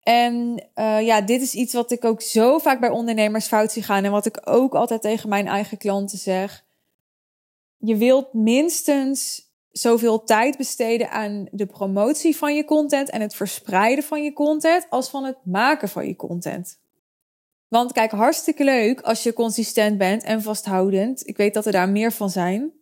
En 0.00 0.68
uh, 0.74 1.06
ja, 1.06 1.20
dit 1.20 1.42
is 1.42 1.54
iets 1.54 1.72
wat 1.72 1.90
ik 1.90 2.04
ook 2.04 2.22
zo 2.22 2.58
vaak 2.58 2.80
bij 2.80 2.90
ondernemers 2.90 3.46
fout 3.46 3.72
zie 3.72 3.82
gaan. 3.82 4.04
En 4.04 4.10
wat 4.10 4.26
ik 4.26 4.40
ook 4.44 4.74
altijd 4.74 5.02
tegen 5.02 5.28
mijn 5.28 5.46
eigen 5.46 5.78
klanten 5.78 6.18
zeg. 6.18 6.66
Je 7.78 7.96
wilt 7.96 8.32
minstens 8.32 9.46
zoveel 9.70 10.24
tijd 10.24 10.56
besteden 10.56 11.10
aan 11.10 11.48
de 11.50 11.66
promotie 11.66 12.36
van 12.36 12.54
je 12.54 12.64
content 12.64 13.10
en 13.10 13.20
het 13.20 13.34
verspreiden 13.34 14.04
van 14.04 14.24
je 14.24 14.32
content 14.32 14.86
als 14.90 15.08
van 15.08 15.24
het 15.24 15.36
maken 15.44 15.88
van 15.88 16.06
je 16.06 16.16
content. 16.16 16.78
Want 17.68 17.92
kijk, 17.92 18.10
hartstikke 18.10 18.64
leuk 18.64 19.00
als 19.00 19.22
je 19.22 19.32
consistent 19.32 19.98
bent 19.98 20.22
en 20.22 20.42
vasthoudend. 20.42 21.26
Ik 21.26 21.36
weet 21.36 21.54
dat 21.54 21.66
er 21.66 21.72
daar 21.72 21.88
meer 21.88 22.12
van 22.12 22.30
zijn. 22.30 22.72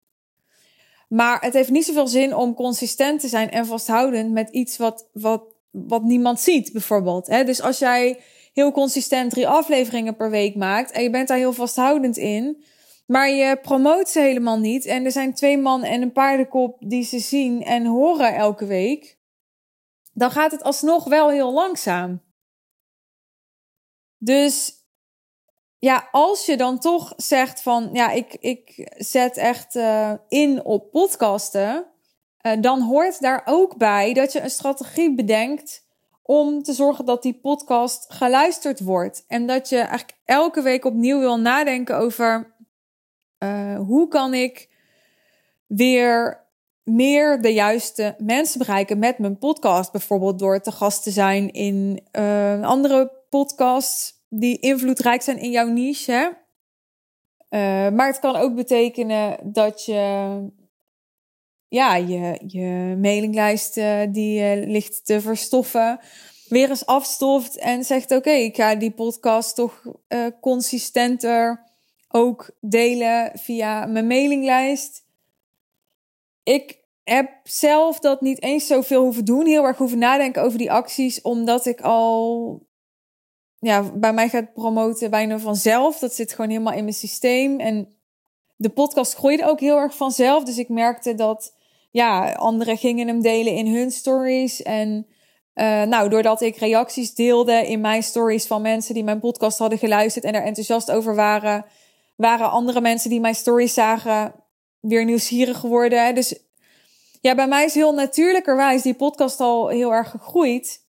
Maar 1.08 1.40
het 1.40 1.52
heeft 1.52 1.70
niet 1.70 1.84
zoveel 1.84 2.08
zin 2.08 2.34
om 2.34 2.54
consistent 2.54 3.20
te 3.20 3.28
zijn 3.28 3.50
en 3.50 3.66
vasthoudend 3.66 4.32
met 4.32 4.50
iets 4.50 4.76
wat, 4.76 5.08
wat, 5.12 5.44
wat 5.70 6.02
niemand 6.02 6.40
ziet, 6.40 6.72
bijvoorbeeld. 6.72 7.26
Dus 7.26 7.62
als 7.62 7.78
jij 7.78 8.20
heel 8.52 8.72
consistent 8.72 9.30
drie 9.30 9.48
afleveringen 9.48 10.16
per 10.16 10.30
week 10.30 10.54
maakt 10.54 10.90
en 10.90 11.02
je 11.02 11.10
bent 11.10 11.28
daar 11.28 11.38
heel 11.38 11.52
vasthoudend 11.52 12.16
in, 12.16 12.64
maar 13.06 13.28
je 13.28 13.56
promoot 13.56 14.08
ze 14.08 14.20
helemaal 14.20 14.58
niet 14.58 14.84
en 14.84 15.04
er 15.04 15.12
zijn 15.12 15.34
twee 15.34 15.58
man 15.58 15.82
en 15.82 16.02
een 16.02 16.12
paardenkop 16.12 16.76
die 16.80 17.04
ze 17.04 17.18
zien 17.18 17.62
en 17.62 17.86
horen 17.86 18.34
elke 18.34 18.66
week, 18.66 19.18
dan 20.12 20.30
gaat 20.30 20.50
het 20.50 20.62
alsnog 20.62 21.04
wel 21.04 21.30
heel 21.30 21.52
langzaam. 21.52 22.22
Dus 24.18 24.74
ja, 25.78 26.08
als 26.10 26.46
je 26.46 26.56
dan 26.56 26.78
toch 26.78 27.12
zegt 27.16 27.62
van 27.62 27.88
ja, 27.92 28.10
ik, 28.10 28.36
ik 28.40 28.90
zet 28.96 29.36
echt 29.36 29.74
uh, 29.74 30.12
in 30.28 30.64
op 30.64 30.90
podcasten, 30.90 31.86
uh, 32.42 32.52
dan 32.60 32.80
hoort 32.80 33.20
daar 33.20 33.42
ook 33.44 33.76
bij 33.76 34.12
dat 34.12 34.32
je 34.32 34.40
een 34.40 34.50
strategie 34.50 35.14
bedenkt 35.14 35.84
om 36.22 36.62
te 36.62 36.72
zorgen 36.72 37.04
dat 37.04 37.22
die 37.22 37.40
podcast 37.40 38.06
geluisterd 38.08 38.80
wordt. 38.80 39.24
En 39.28 39.46
dat 39.46 39.68
je 39.68 39.78
eigenlijk 39.78 40.18
elke 40.24 40.62
week 40.62 40.84
opnieuw 40.84 41.18
wil 41.18 41.40
nadenken 41.40 41.98
over 41.98 42.54
uh, 43.46 43.78
hoe 43.78 44.08
kan 44.08 44.34
ik 44.34 44.68
weer 45.66 46.44
meer 46.84 47.40
de 47.40 47.52
juiste 47.52 48.14
mensen 48.18 48.58
bereiken 48.58 48.98
met 48.98 49.18
mijn 49.18 49.38
podcast. 49.38 49.92
Bijvoorbeeld 49.92 50.38
door 50.38 50.60
te 50.60 50.72
gast 50.72 51.02
te 51.02 51.10
zijn 51.10 51.52
in 51.52 52.02
andere 52.62 53.12
podcasts 53.30 54.14
die 54.28 54.58
invloedrijk 54.58 55.22
zijn 55.22 55.38
in 55.38 55.50
jouw 55.50 55.66
niche. 55.66 56.36
Uh, 57.50 57.60
maar 57.90 58.06
het 58.06 58.18
kan 58.18 58.36
ook 58.36 58.54
betekenen 58.54 59.38
dat 59.42 59.84
je 59.84 60.40
ja, 61.68 61.96
je, 61.96 62.40
je 62.46 62.96
mailinglijst 63.00 63.74
die 64.08 64.66
ligt 64.66 65.06
te 65.06 65.20
verstoffen, 65.20 66.00
weer 66.48 66.68
eens 66.68 66.86
afstoft 66.86 67.56
en 67.56 67.84
zegt: 67.84 68.10
Oké, 68.10 68.30
ik 68.30 68.56
ga 68.56 68.74
die 68.74 68.90
podcast 68.90 69.54
toch 69.54 69.82
consistenter 70.40 71.65
ook 72.16 72.50
delen 72.60 73.30
via 73.34 73.86
mijn 73.86 74.06
mailinglijst. 74.06 75.04
Ik 76.42 76.78
heb 77.04 77.30
zelf 77.42 77.98
dat 77.98 78.20
niet 78.20 78.42
eens 78.42 78.66
zoveel 78.66 79.02
hoeven 79.02 79.24
doen, 79.24 79.46
heel 79.46 79.64
erg 79.64 79.76
hoeven 79.76 79.98
nadenken 79.98 80.42
over 80.42 80.58
die 80.58 80.72
acties, 80.72 81.20
omdat 81.20 81.66
ik 81.66 81.80
al 81.80 82.66
ja, 83.58 83.82
bij 83.82 84.12
mij 84.12 84.28
gaat 84.28 84.52
promoten 84.52 85.10
bijna 85.10 85.38
vanzelf. 85.38 85.98
Dat 85.98 86.14
zit 86.14 86.32
gewoon 86.32 86.50
helemaal 86.50 86.72
in 86.72 86.84
mijn 86.84 86.94
systeem. 86.94 87.60
En 87.60 87.88
de 88.56 88.68
podcast 88.68 89.14
groeide 89.14 89.48
ook 89.48 89.60
heel 89.60 89.76
erg 89.76 89.96
vanzelf. 89.96 90.44
Dus 90.44 90.58
ik 90.58 90.68
merkte 90.68 91.14
dat 91.14 91.54
ja, 91.90 92.32
anderen 92.32 92.76
gingen 92.76 93.06
hem 93.06 93.22
delen 93.22 93.52
in 93.52 93.66
hun 93.66 93.90
stories. 93.90 94.62
En 94.62 95.06
uh, 95.54 95.82
nou, 95.82 96.08
doordat 96.08 96.40
ik 96.40 96.56
reacties 96.56 97.14
deelde 97.14 97.66
in 97.66 97.80
mijn 97.80 98.02
stories 98.02 98.46
van 98.46 98.62
mensen 98.62 98.94
die 98.94 99.04
mijn 99.04 99.20
podcast 99.20 99.58
hadden 99.58 99.78
geluisterd 99.78 100.24
en 100.24 100.34
er 100.34 100.42
enthousiast 100.42 100.90
over 100.90 101.14
waren, 101.14 101.64
waren 102.16 102.50
andere 102.50 102.80
mensen 102.80 103.10
die 103.10 103.20
mijn 103.20 103.34
stories 103.34 103.74
zagen 103.74 104.34
weer 104.80 105.04
nieuwsgierig 105.04 105.58
geworden. 105.58 106.14
Dus 106.14 106.40
ja, 107.20 107.34
bij 107.34 107.48
mij 107.48 107.64
is 107.64 107.74
heel 107.74 107.94
natuurlijkerwijs 107.94 108.82
die 108.82 108.94
podcast 108.94 109.40
al 109.40 109.68
heel 109.68 109.92
erg 109.92 110.10
gegroeid. 110.10 110.84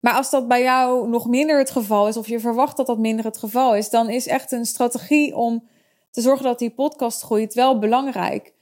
Maar 0.00 0.14
als 0.14 0.30
dat 0.30 0.48
bij 0.48 0.62
jou 0.62 1.08
nog 1.08 1.26
minder 1.26 1.58
het 1.58 1.70
geval 1.70 2.08
is, 2.08 2.16
of 2.16 2.28
je 2.28 2.40
verwacht 2.40 2.76
dat 2.76 2.86
dat 2.86 2.98
minder 2.98 3.24
het 3.24 3.38
geval 3.38 3.76
is, 3.76 3.90
dan 3.90 4.10
is 4.10 4.26
echt 4.26 4.52
een 4.52 4.66
strategie 4.66 5.36
om 5.36 5.68
te 6.10 6.20
zorgen 6.20 6.44
dat 6.44 6.58
die 6.58 6.70
podcast 6.70 7.22
groeit 7.22 7.54
wel 7.54 7.78
belangrijk. 7.78 8.52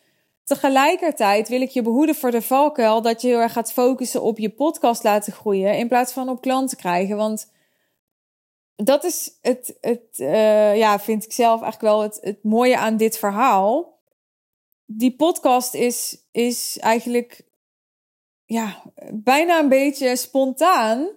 Tegelijkertijd 0.44 1.48
wil 1.48 1.60
ik 1.60 1.70
je 1.70 1.82
behoeden 1.82 2.14
voor 2.14 2.30
de 2.30 2.42
valkuil 2.42 3.02
dat 3.02 3.22
je 3.22 3.28
heel 3.28 3.38
erg 3.38 3.52
gaat 3.52 3.72
focussen 3.72 4.22
op 4.22 4.38
je 4.38 4.50
podcast 4.50 5.02
laten 5.02 5.32
groeien 5.32 5.78
in 5.78 5.88
plaats 5.88 6.12
van 6.12 6.28
op 6.28 6.40
klanten 6.40 6.76
krijgen. 6.76 7.16
Want 7.16 7.50
dat 8.84 9.04
is 9.04 9.38
het, 9.40 9.76
het 9.80 10.18
uh, 10.18 10.76
ja, 10.76 11.00
vind 11.00 11.24
ik 11.24 11.32
zelf 11.32 11.62
eigenlijk 11.62 11.92
wel 11.92 12.02
het, 12.02 12.38
mooie 12.42 12.76
aan 12.76 12.96
dit 12.96 13.18
verhaal. 13.18 13.98
Die 14.86 15.16
podcast 15.16 15.74
is, 15.74 16.26
is 16.32 16.78
eigenlijk 16.80 17.42
ja, 18.44 18.82
bijna 19.12 19.58
een 19.58 19.68
beetje 19.68 20.16
spontaan 20.16 21.08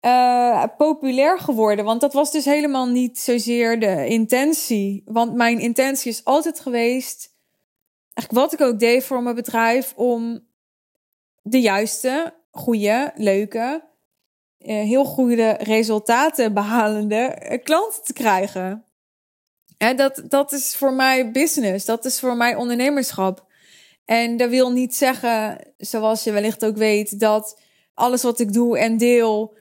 uh, 0.00 0.64
populair 0.76 1.38
geworden. 1.38 1.84
Want 1.84 2.00
dat 2.00 2.12
was 2.12 2.32
dus 2.32 2.44
helemaal 2.44 2.86
niet 2.86 3.18
zozeer 3.18 3.80
de 3.80 4.06
intentie. 4.06 5.02
Want 5.04 5.34
mijn 5.34 5.58
intentie 5.58 6.10
is 6.10 6.24
altijd 6.24 6.60
geweest, 6.60 7.34
eigenlijk 8.14 8.50
wat 8.50 8.60
ik 8.60 8.66
ook 8.66 8.78
deed 8.78 9.04
voor 9.04 9.22
mijn 9.22 9.34
bedrijf, 9.34 9.92
om 9.96 10.46
de 11.42 11.60
juiste, 11.60 12.34
goede, 12.50 13.12
leuke, 13.14 13.93
heel 14.72 15.04
goede 15.04 15.50
resultaten 15.50 16.54
behalende 16.54 17.58
klanten 17.62 18.02
te 18.04 18.12
krijgen. 18.12 18.84
Ja, 19.78 19.94
dat, 19.94 20.22
dat 20.28 20.52
is 20.52 20.76
voor 20.76 20.92
mij 20.92 21.30
business, 21.30 21.84
dat 21.84 22.04
is 22.04 22.20
voor 22.20 22.36
mij 22.36 22.54
ondernemerschap. 22.54 23.46
En 24.04 24.36
dat 24.36 24.50
wil 24.50 24.72
niet 24.72 24.94
zeggen, 24.94 25.58
zoals 25.76 26.24
je 26.24 26.32
wellicht 26.32 26.64
ook 26.64 26.76
weet, 26.76 27.20
dat 27.20 27.60
alles 27.94 28.22
wat 28.22 28.40
ik 28.40 28.52
doe 28.52 28.78
en 28.78 28.96
deel 28.96 29.56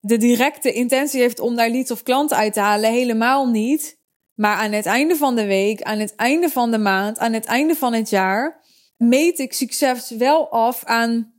de 0.00 0.16
directe 0.16 0.72
intentie 0.72 1.20
heeft 1.20 1.40
om 1.40 1.56
daar 1.56 1.70
leads 1.70 1.90
of 1.90 2.02
klanten 2.02 2.36
uit 2.36 2.52
te 2.52 2.60
halen. 2.60 2.92
Helemaal 2.92 3.46
niet. 3.46 3.98
Maar 4.34 4.56
aan 4.56 4.72
het 4.72 4.86
einde 4.86 5.16
van 5.16 5.36
de 5.36 5.46
week, 5.46 5.82
aan 5.82 5.98
het 5.98 6.14
einde 6.14 6.48
van 6.48 6.70
de 6.70 6.78
maand, 6.78 7.18
aan 7.18 7.32
het 7.32 7.44
einde 7.44 7.74
van 7.74 7.92
het 7.92 8.10
jaar, 8.10 8.60
meet 8.96 9.38
ik 9.38 9.52
succes 9.52 10.10
wel 10.10 10.50
af 10.50 10.84
aan 10.84 11.32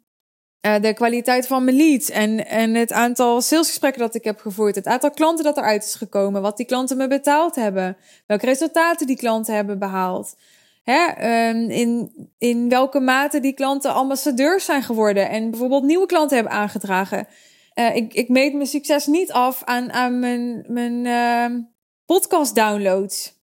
uh, 0.61 0.79
de 0.81 0.93
kwaliteit 0.93 1.47
van 1.47 1.63
mijn 1.63 1.77
leads 1.77 2.09
en, 2.09 2.47
en 2.47 2.73
het 2.73 2.91
aantal 2.91 3.41
salesgesprekken 3.41 4.01
dat 4.01 4.15
ik 4.15 4.23
heb 4.23 4.39
gevoerd, 4.39 4.75
het 4.75 4.85
aantal 4.85 5.11
klanten 5.11 5.43
dat 5.43 5.57
eruit 5.57 5.83
is 5.83 5.95
gekomen, 5.95 6.41
wat 6.41 6.57
die 6.57 6.65
klanten 6.65 6.97
me 6.97 7.07
betaald 7.07 7.55
hebben, 7.55 7.97
welke 8.27 8.45
resultaten 8.45 9.07
die 9.07 9.15
klanten 9.15 9.55
hebben 9.55 9.79
behaald. 9.79 10.35
Hè, 10.83 11.49
um, 11.49 11.69
in, 11.69 12.11
in 12.37 12.69
welke 12.69 12.99
mate 12.99 13.39
die 13.39 13.53
klanten 13.53 13.93
ambassadeurs 13.93 14.65
zijn 14.65 14.83
geworden 14.83 15.29
en 15.29 15.49
bijvoorbeeld 15.49 15.83
nieuwe 15.83 16.05
klanten 16.05 16.37
hebben 16.37 16.53
aangedragen. 16.53 17.27
Uh, 17.75 17.95
ik, 17.95 18.13
ik 18.13 18.29
meet 18.29 18.53
mijn 18.53 18.67
succes 18.67 19.05
niet 19.05 19.31
af 19.31 19.63
aan, 19.63 19.91
aan 19.91 20.19
mijn, 20.19 20.65
mijn 20.67 21.05
uh, 21.05 21.63
podcast 22.05 22.55
downloads. 22.55 23.39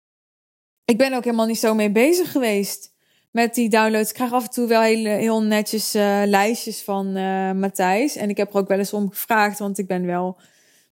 Ik 0.84 0.98
ben 0.98 1.12
ook 1.12 1.24
helemaal 1.24 1.46
niet 1.46 1.58
zo 1.58 1.74
mee 1.74 1.90
bezig 1.90 2.32
geweest 2.32 2.93
met 3.34 3.54
die 3.54 3.68
downloads. 3.68 4.08
Ik 4.08 4.14
krijg 4.14 4.32
af 4.32 4.44
en 4.44 4.50
toe 4.50 4.66
wel 4.66 4.80
hele, 4.80 5.08
heel 5.08 5.42
netjes 5.42 5.94
uh, 5.94 6.22
lijstjes 6.24 6.82
van 6.82 7.16
uh, 7.16 7.52
Matthijs. 7.52 8.16
En 8.16 8.28
ik 8.28 8.36
heb 8.36 8.52
er 8.52 8.58
ook 8.58 8.68
wel 8.68 8.78
eens 8.78 8.92
om 8.92 9.10
gevraagd, 9.10 9.58
want 9.58 9.78
ik 9.78 9.86
ben 9.86 10.06
wel 10.06 10.36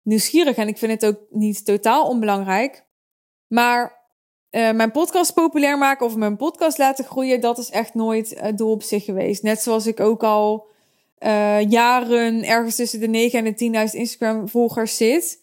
nieuwsgierig. 0.02 0.56
En 0.56 0.68
ik 0.68 0.78
vind 0.78 0.92
het 0.92 1.06
ook 1.06 1.20
niet 1.30 1.64
totaal 1.64 2.08
onbelangrijk. 2.08 2.84
Maar 3.46 3.98
uh, 4.50 4.72
mijn 4.72 4.90
podcast 4.90 5.34
populair 5.34 5.78
maken 5.78 6.06
of 6.06 6.16
mijn 6.16 6.36
podcast 6.36 6.78
laten 6.78 7.04
groeien, 7.04 7.40
dat 7.40 7.58
is 7.58 7.70
echt 7.70 7.94
nooit 7.94 8.34
het 8.40 8.58
doel 8.58 8.70
op 8.70 8.82
zich 8.82 9.04
geweest. 9.04 9.42
Net 9.42 9.60
zoals 9.60 9.86
ik 9.86 10.00
ook 10.00 10.22
al 10.22 10.70
jaren 11.68 12.44
ergens 12.44 12.76
tussen 12.76 13.00
de 13.00 13.08
9 13.08 13.38
en 13.38 13.54
de 13.72 13.88
10.000 13.90 13.98
Instagram-volgers 13.98 14.96
zit. 14.96 15.41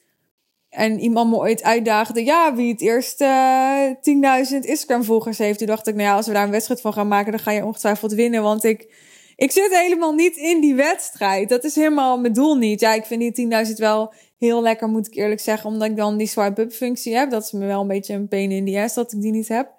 En 0.69 0.99
iemand 0.99 1.29
me 1.29 1.37
ooit 1.37 1.63
uitdaagde, 1.63 2.25
ja, 2.25 2.55
wie 2.55 2.71
het 2.71 2.81
eerst 2.81 3.21
uh, 3.21 3.85
10.000 3.87 4.59
Instagram-volgers 4.59 5.37
heeft. 5.37 5.57
Toen 5.57 5.67
dacht 5.67 5.87
ik, 5.87 5.95
nou 5.95 6.07
ja, 6.07 6.15
als 6.15 6.27
we 6.27 6.33
daar 6.33 6.43
een 6.43 6.51
wedstrijd 6.51 6.81
van 6.81 6.93
gaan 6.93 7.07
maken, 7.07 7.31
dan 7.31 7.39
ga 7.39 7.51
je 7.51 7.65
ongetwijfeld 7.65 8.13
winnen. 8.13 8.43
Want 8.43 8.63
ik, 8.63 8.93
ik 9.35 9.51
zit 9.51 9.77
helemaal 9.77 10.13
niet 10.13 10.35
in 10.35 10.61
die 10.61 10.75
wedstrijd. 10.75 11.49
Dat 11.49 11.63
is 11.63 11.75
helemaal 11.75 12.19
mijn 12.19 12.33
doel 12.33 12.55
niet. 12.55 12.79
Ja, 12.79 12.93
ik 12.93 13.05
vind 13.05 13.35
die 13.35 13.65
10.000 13.67 13.73
wel 13.75 14.13
heel 14.37 14.61
lekker, 14.61 14.87
moet 14.87 15.07
ik 15.07 15.15
eerlijk 15.15 15.41
zeggen. 15.41 15.69
Omdat 15.69 15.89
ik 15.89 15.95
dan 15.95 16.17
die 16.17 16.27
swipe-up 16.27 16.71
functie 16.71 17.15
heb. 17.15 17.29
Dat 17.29 17.43
is 17.43 17.51
me 17.51 17.65
wel 17.65 17.81
een 17.81 17.87
beetje 17.87 18.13
een 18.13 18.27
pain 18.27 18.51
in 18.51 18.65
the 18.65 18.79
ass 18.79 18.95
dat 18.95 19.13
ik 19.13 19.21
die 19.21 19.31
niet 19.31 19.47
heb. 19.47 19.73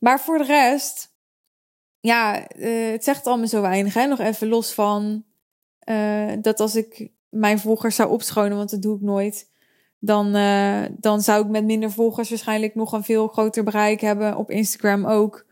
Maar 0.00 0.20
voor 0.20 0.38
de 0.38 0.44
rest, 0.44 1.14
ja, 2.00 2.50
uh, 2.56 2.90
het 2.90 3.04
zegt 3.04 3.26
allemaal 3.26 3.46
zo 3.46 3.60
weinig. 3.60 3.94
Hè? 3.94 4.06
Nog 4.06 4.20
even 4.20 4.48
los 4.48 4.72
van 4.72 5.24
uh, 5.88 6.32
dat 6.40 6.60
als 6.60 6.74
ik 6.74 7.10
mijn 7.28 7.58
volgers 7.58 7.96
zou 7.96 8.10
opschonen, 8.10 8.56
want 8.56 8.70
dat 8.70 8.82
doe 8.82 8.96
ik 8.96 9.02
nooit 9.02 9.54
dan, 10.06 10.36
uh, 10.36 10.84
dan 10.90 11.20
zou 11.20 11.44
ik 11.44 11.50
met 11.50 11.64
minder 11.64 11.90
volgers 11.90 12.28
waarschijnlijk 12.28 12.74
nog 12.74 12.92
een 12.92 13.04
veel 13.04 13.28
groter 13.28 13.64
bereik 13.64 14.00
hebben 14.00 14.36
op 14.36 14.50
Instagram 14.50 15.06
ook. 15.06 15.46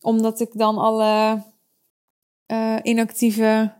Omdat 0.00 0.40
ik 0.40 0.50
dan 0.52 0.78
alle 0.78 1.42
uh, 2.52 2.76
inactieve 2.82 3.72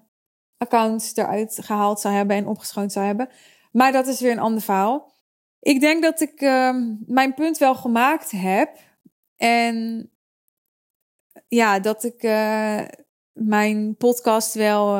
accounts 0.58 1.16
eruit 1.16 1.58
gehaald 1.62 2.00
zou 2.00 2.14
hebben 2.14 2.36
en 2.36 2.46
opgeschoond 2.46 2.92
zou 2.92 3.06
hebben. 3.06 3.28
Maar 3.72 3.92
dat 3.92 4.06
is 4.06 4.20
weer 4.20 4.32
een 4.32 4.38
ander 4.38 4.62
verhaal. 4.62 5.14
Ik 5.60 5.80
denk 5.80 6.02
dat 6.02 6.20
ik 6.20 6.40
uh, 6.40 6.76
mijn 7.06 7.34
punt 7.34 7.58
wel 7.58 7.74
gemaakt 7.74 8.30
heb. 8.30 8.78
En 9.36 10.10
ja, 11.48 11.78
dat 11.80 12.04
ik 12.04 12.22
uh, 12.22 12.82
mijn 13.32 13.96
podcast 13.96 14.54
wel 14.54 14.98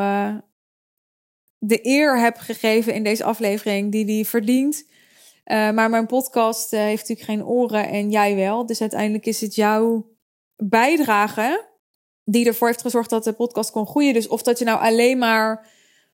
de 1.58 1.86
eer 1.86 2.20
heb 2.20 2.36
gegeven 2.36 2.94
in 2.94 3.04
deze 3.04 3.24
aflevering 3.24 3.92
die 3.92 4.04
die 4.04 4.26
verdient. 4.26 4.84
Uh, 5.46 5.70
maar 5.70 5.90
mijn 5.90 6.06
podcast 6.06 6.72
uh, 6.72 6.80
heeft 6.80 7.08
natuurlijk 7.08 7.28
geen 7.28 7.46
oren 7.46 7.88
en 7.88 8.10
jij 8.10 8.36
wel. 8.36 8.66
Dus 8.66 8.80
uiteindelijk 8.80 9.26
is 9.26 9.40
het 9.40 9.54
jouw 9.54 10.10
bijdrage 10.56 11.64
die 12.24 12.46
ervoor 12.46 12.66
heeft 12.66 12.80
gezorgd 12.80 13.10
dat 13.10 13.24
de 13.24 13.32
podcast 13.32 13.70
kon 13.70 13.86
groeien. 13.86 14.14
Dus 14.14 14.28
of 14.28 14.42
dat 14.42 14.58
je 14.58 14.64
nou 14.64 14.80
alleen 14.80 15.18
maar 15.18 15.66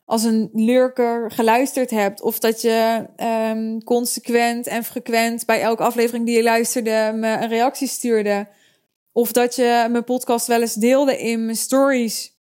als 0.04 0.24
een 0.24 0.50
lurker 0.52 1.30
geluisterd 1.30 1.90
hebt, 1.90 2.22
of 2.22 2.38
dat 2.38 2.60
je 2.60 3.06
um, 3.50 3.84
consequent 3.84 4.66
en 4.66 4.84
frequent 4.84 5.46
bij 5.46 5.60
elke 5.60 5.82
aflevering 5.82 6.26
die 6.26 6.36
je 6.36 6.42
luisterde 6.42 7.12
me 7.14 7.28
een 7.28 7.48
reactie 7.48 7.88
stuurde, 7.88 8.48
of 9.12 9.32
dat 9.32 9.56
je 9.56 9.86
mijn 9.90 10.04
podcast 10.04 10.46
wel 10.46 10.60
eens 10.60 10.74
deelde 10.74 11.18
in 11.18 11.44
mijn 11.44 11.56
stories. 11.56 12.40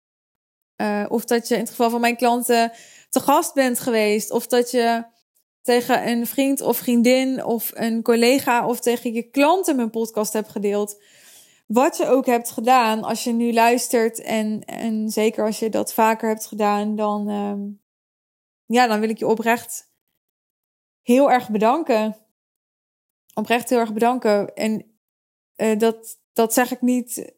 Uh, 0.78 1.06
of 1.08 1.26
dat 1.26 1.48
je 1.48 1.54
in 1.54 1.60
het 1.60 1.70
geval 1.70 1.90
van 1.90 2.02
mijn 2.02 2.16
klanten 2.16 2.72
te 3.10 3.20
gast 3.20 3.54
bent 3.54 3.80
geweest. 3.80 4.32
Of 4.32 4.48
dat 4.48 4.72
je 4.72 5.06
tegen 5.62 6.08
een 6.08 6.28
vriend 6.28 6.62
of 6.62 6.78
vriendin 6.78 7.44
of 7.44 7.72
een 7.74 8.02
collega 8.02 8.68
of 8.68 8.80
tegen 8.80 9.14
je 9.14 9.30
klanten 9.30 9.76
mijn 9.76 9.90
podcast 9.90 10.34
hebt 10.34 10.50
gedeeld. 10.50 11.02
Wat 11.68 11.98
je 11.98 12.08
ook 12.08 12.26
hebt 12.26 12.52
gedaan, 12.52 13.04
als 13.04 13.24
je 13.24 13.32
nu 13.32 13.54
luistert 13.54 14.22
en, 14.22 14.64
en 14.66 15.10
zeker 15.10 15.46
als 15.46 15.60
je 15.60 15.70
dat 15.70 15.94
vaker 15.94 16.28
hebt 16.28 16.46
gedaan, 16.46 16.96
dan, 16.96 17.30
uh, 17.30 17.76
ja, 18.66 18.88
dan 18.88 19.00
wil 19.00 19.10
ik 19.10 19.18
je 19.18 19.28
oprecht 19.28 19.92
heel 21.02 21.32
erg 21.32 21.50
bedanken. 21.50 22.18
Oprecht 23.34 23.70
heel 23.70 23.80
erg 23.80 23.94
bedanken. 23.94 24.56
En 24.56 25.00
uh, 25.58 25.80
dat, 25.80 26.20
dat 26.34 26.54
zeg 26.54 26.72
ik 26.72 26.82
niet 26.82 27.37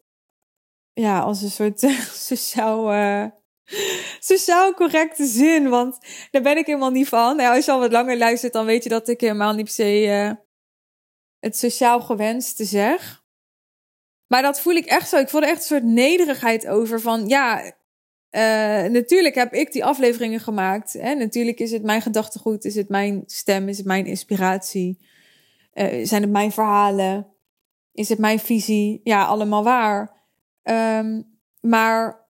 ja, 0.92 1.20
als 1.20 1.42
een 1.42 1.50
soort 1.50 1.80
sociaal. 2.28 2.92
Uh, 2.92 3.24
sociaal 4.20 4.74
correcte 4.74 5.26
zin. 5.26 5.68
Want 5.68 5.98
daar 6.30 6.42
ben 6.42 6.56
ik 6.56 6.66
helemaal 6.66 6.90
niet 6.90 7.08
van. 7.08 7.36
Nou, 7.36 7.56
als 7.56 7.64
je 7.64 7.72
al 7.72 7.80
wat 7.80 7.92
langer 7.92 8.18
luistert, 8.18 8.52
dan 8.52 8.66
weet 8.66 8.82
je 8.82 8.88
dat 8.88 9.08
ik 9.08 9.20
helemaal 9.20 9.52
niet 9.52 9.64
per 9.64 9.74
se 9.74 10.04
uh, 10.04 10.32
het 11.38 11.56
sociaal 11.56 12.00
gewenste 12.00 12.64
zeg. 12.64 13.24
Maar 14.26 14.42
dat 14.42 14.60
voel 14.60 14.74
ik 14.74 14.86
echt 14.86 15.08
zo. 15.08 15.16
Ik 15.16 15.28
voel 15.28 15.42
er 15.42 15.48
echt 15.48 15.58
een 15.58 15.66
soort 15.66 15.84
nederigheid 15.84 16.66
over. 16.66 17.00
Van 17.00 17.28
ja, 17.28 17.72
natuurlijk 18.88 19.34
heb 19.34 19.52
ik 19.52 19.72
die 19.72 19.84
afleveringen 19.84 20.40
gemaakt. 20.40 20.92
Hè? 20.92 21.14
Natuurlijk 21.14 21.60
is 21.60 21.70
het 21.70 21.82
mijn 21.82 22.02
gedachtegoed, 22.02 22.64
is 22.64 22.74
het 22.74 22.88
mijn 22.88 23.22
stem, 23.26 23.68
is 23.68 23.76
het 23.76 23.86
mijn 23.86 24.06
inspiratie. 24.06 24.98
Zijn 26.02 26.22
het 26.22 26.30
mijn 26.30 26.52
verhalen? 26.52 27.26
Is 27.92 28.08
het 28.08 28.18
mijn 28.18 28.38
visie? 28.38 29.00
Ja, 29.04 29.24
allemaal 29.24 29.64
waar. 29.64 30.19
Um, 30.62 31.38
maar 31.60 32.28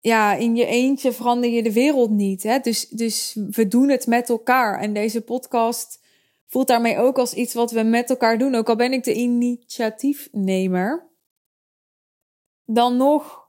ja, 0.00 0.34
in 0.34 0.56
je 0.56 0.66
eentje 0.66 1.12
verander 1.12 1.50
je 1.50 1.62
de 1.62 1.72
wereld 1.72 2.10
niet. 2.10 2.42
Hè? 2.42 2.58
Dus, 2.58 2.88
dus 2.88 3.38
we 3.50 3.68
doen 3.68 3.88
het 3.88 4.06
met 4.06 4.28
elkaar. 4.28 4.80
En 4.80 4.92
deze 4.92 5.20
podcast 5.20 6.06
voelt 6.46 6.68
daarmee 6.68 6.98
ook 6.98 7.18
als 7.18 7.34
iets 7.34 7.54
wat 7.54 7.70
we 7.70 7.82
met 7.82 8.10
elkaar 8.10 8.38
doen. 8.38 8.54
Ook 8.54 8.68
al 8.68 8.76
ben 8.76 8.92
ik 8.92 9.04
de 9.04 9.14
initiatiefnemer. 9.14 11.06
Dan 12.64 12.96
nog, 12.96 13.48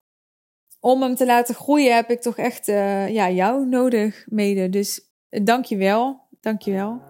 om 0.79 1.01
hem 1.01 1.15
te 1.15 1.25
laten 1.25 1.55
groeien, 1.55 1.95
heb 1.95 2.09
ik 2.09 2.21
toch 2.21 2.37
echt 2.37 2.67
uh, 2.67 3.09
ja, 3.09 3.29
jou 3.29 3.65
nodig 3.65 4.25
mede. 4.29 4.69
Dus 4.69 5.01
dank 5.29 5.65
je 5.65 5.77
wel. 5.77 6.27
Dank 6.41 6.61
je 6.61 6.71
wel. 6.71 7.01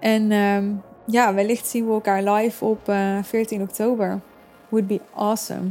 En 0.00 0.32
um, 0.32 0.82
ja, 1.06 1.34
wellicht 1.34 1.66
zien 1.66 1.86
we 1.86 1.92
elkaar 1.92 2.22
live 2.22 2.64
op 2.64 2.88
uh, 2.88 3.22
14 3.22 3.62
oktober. 3.62 4.20
Would 4.68 4.86
be 4.86 5.00
awesome. 5.14 5.70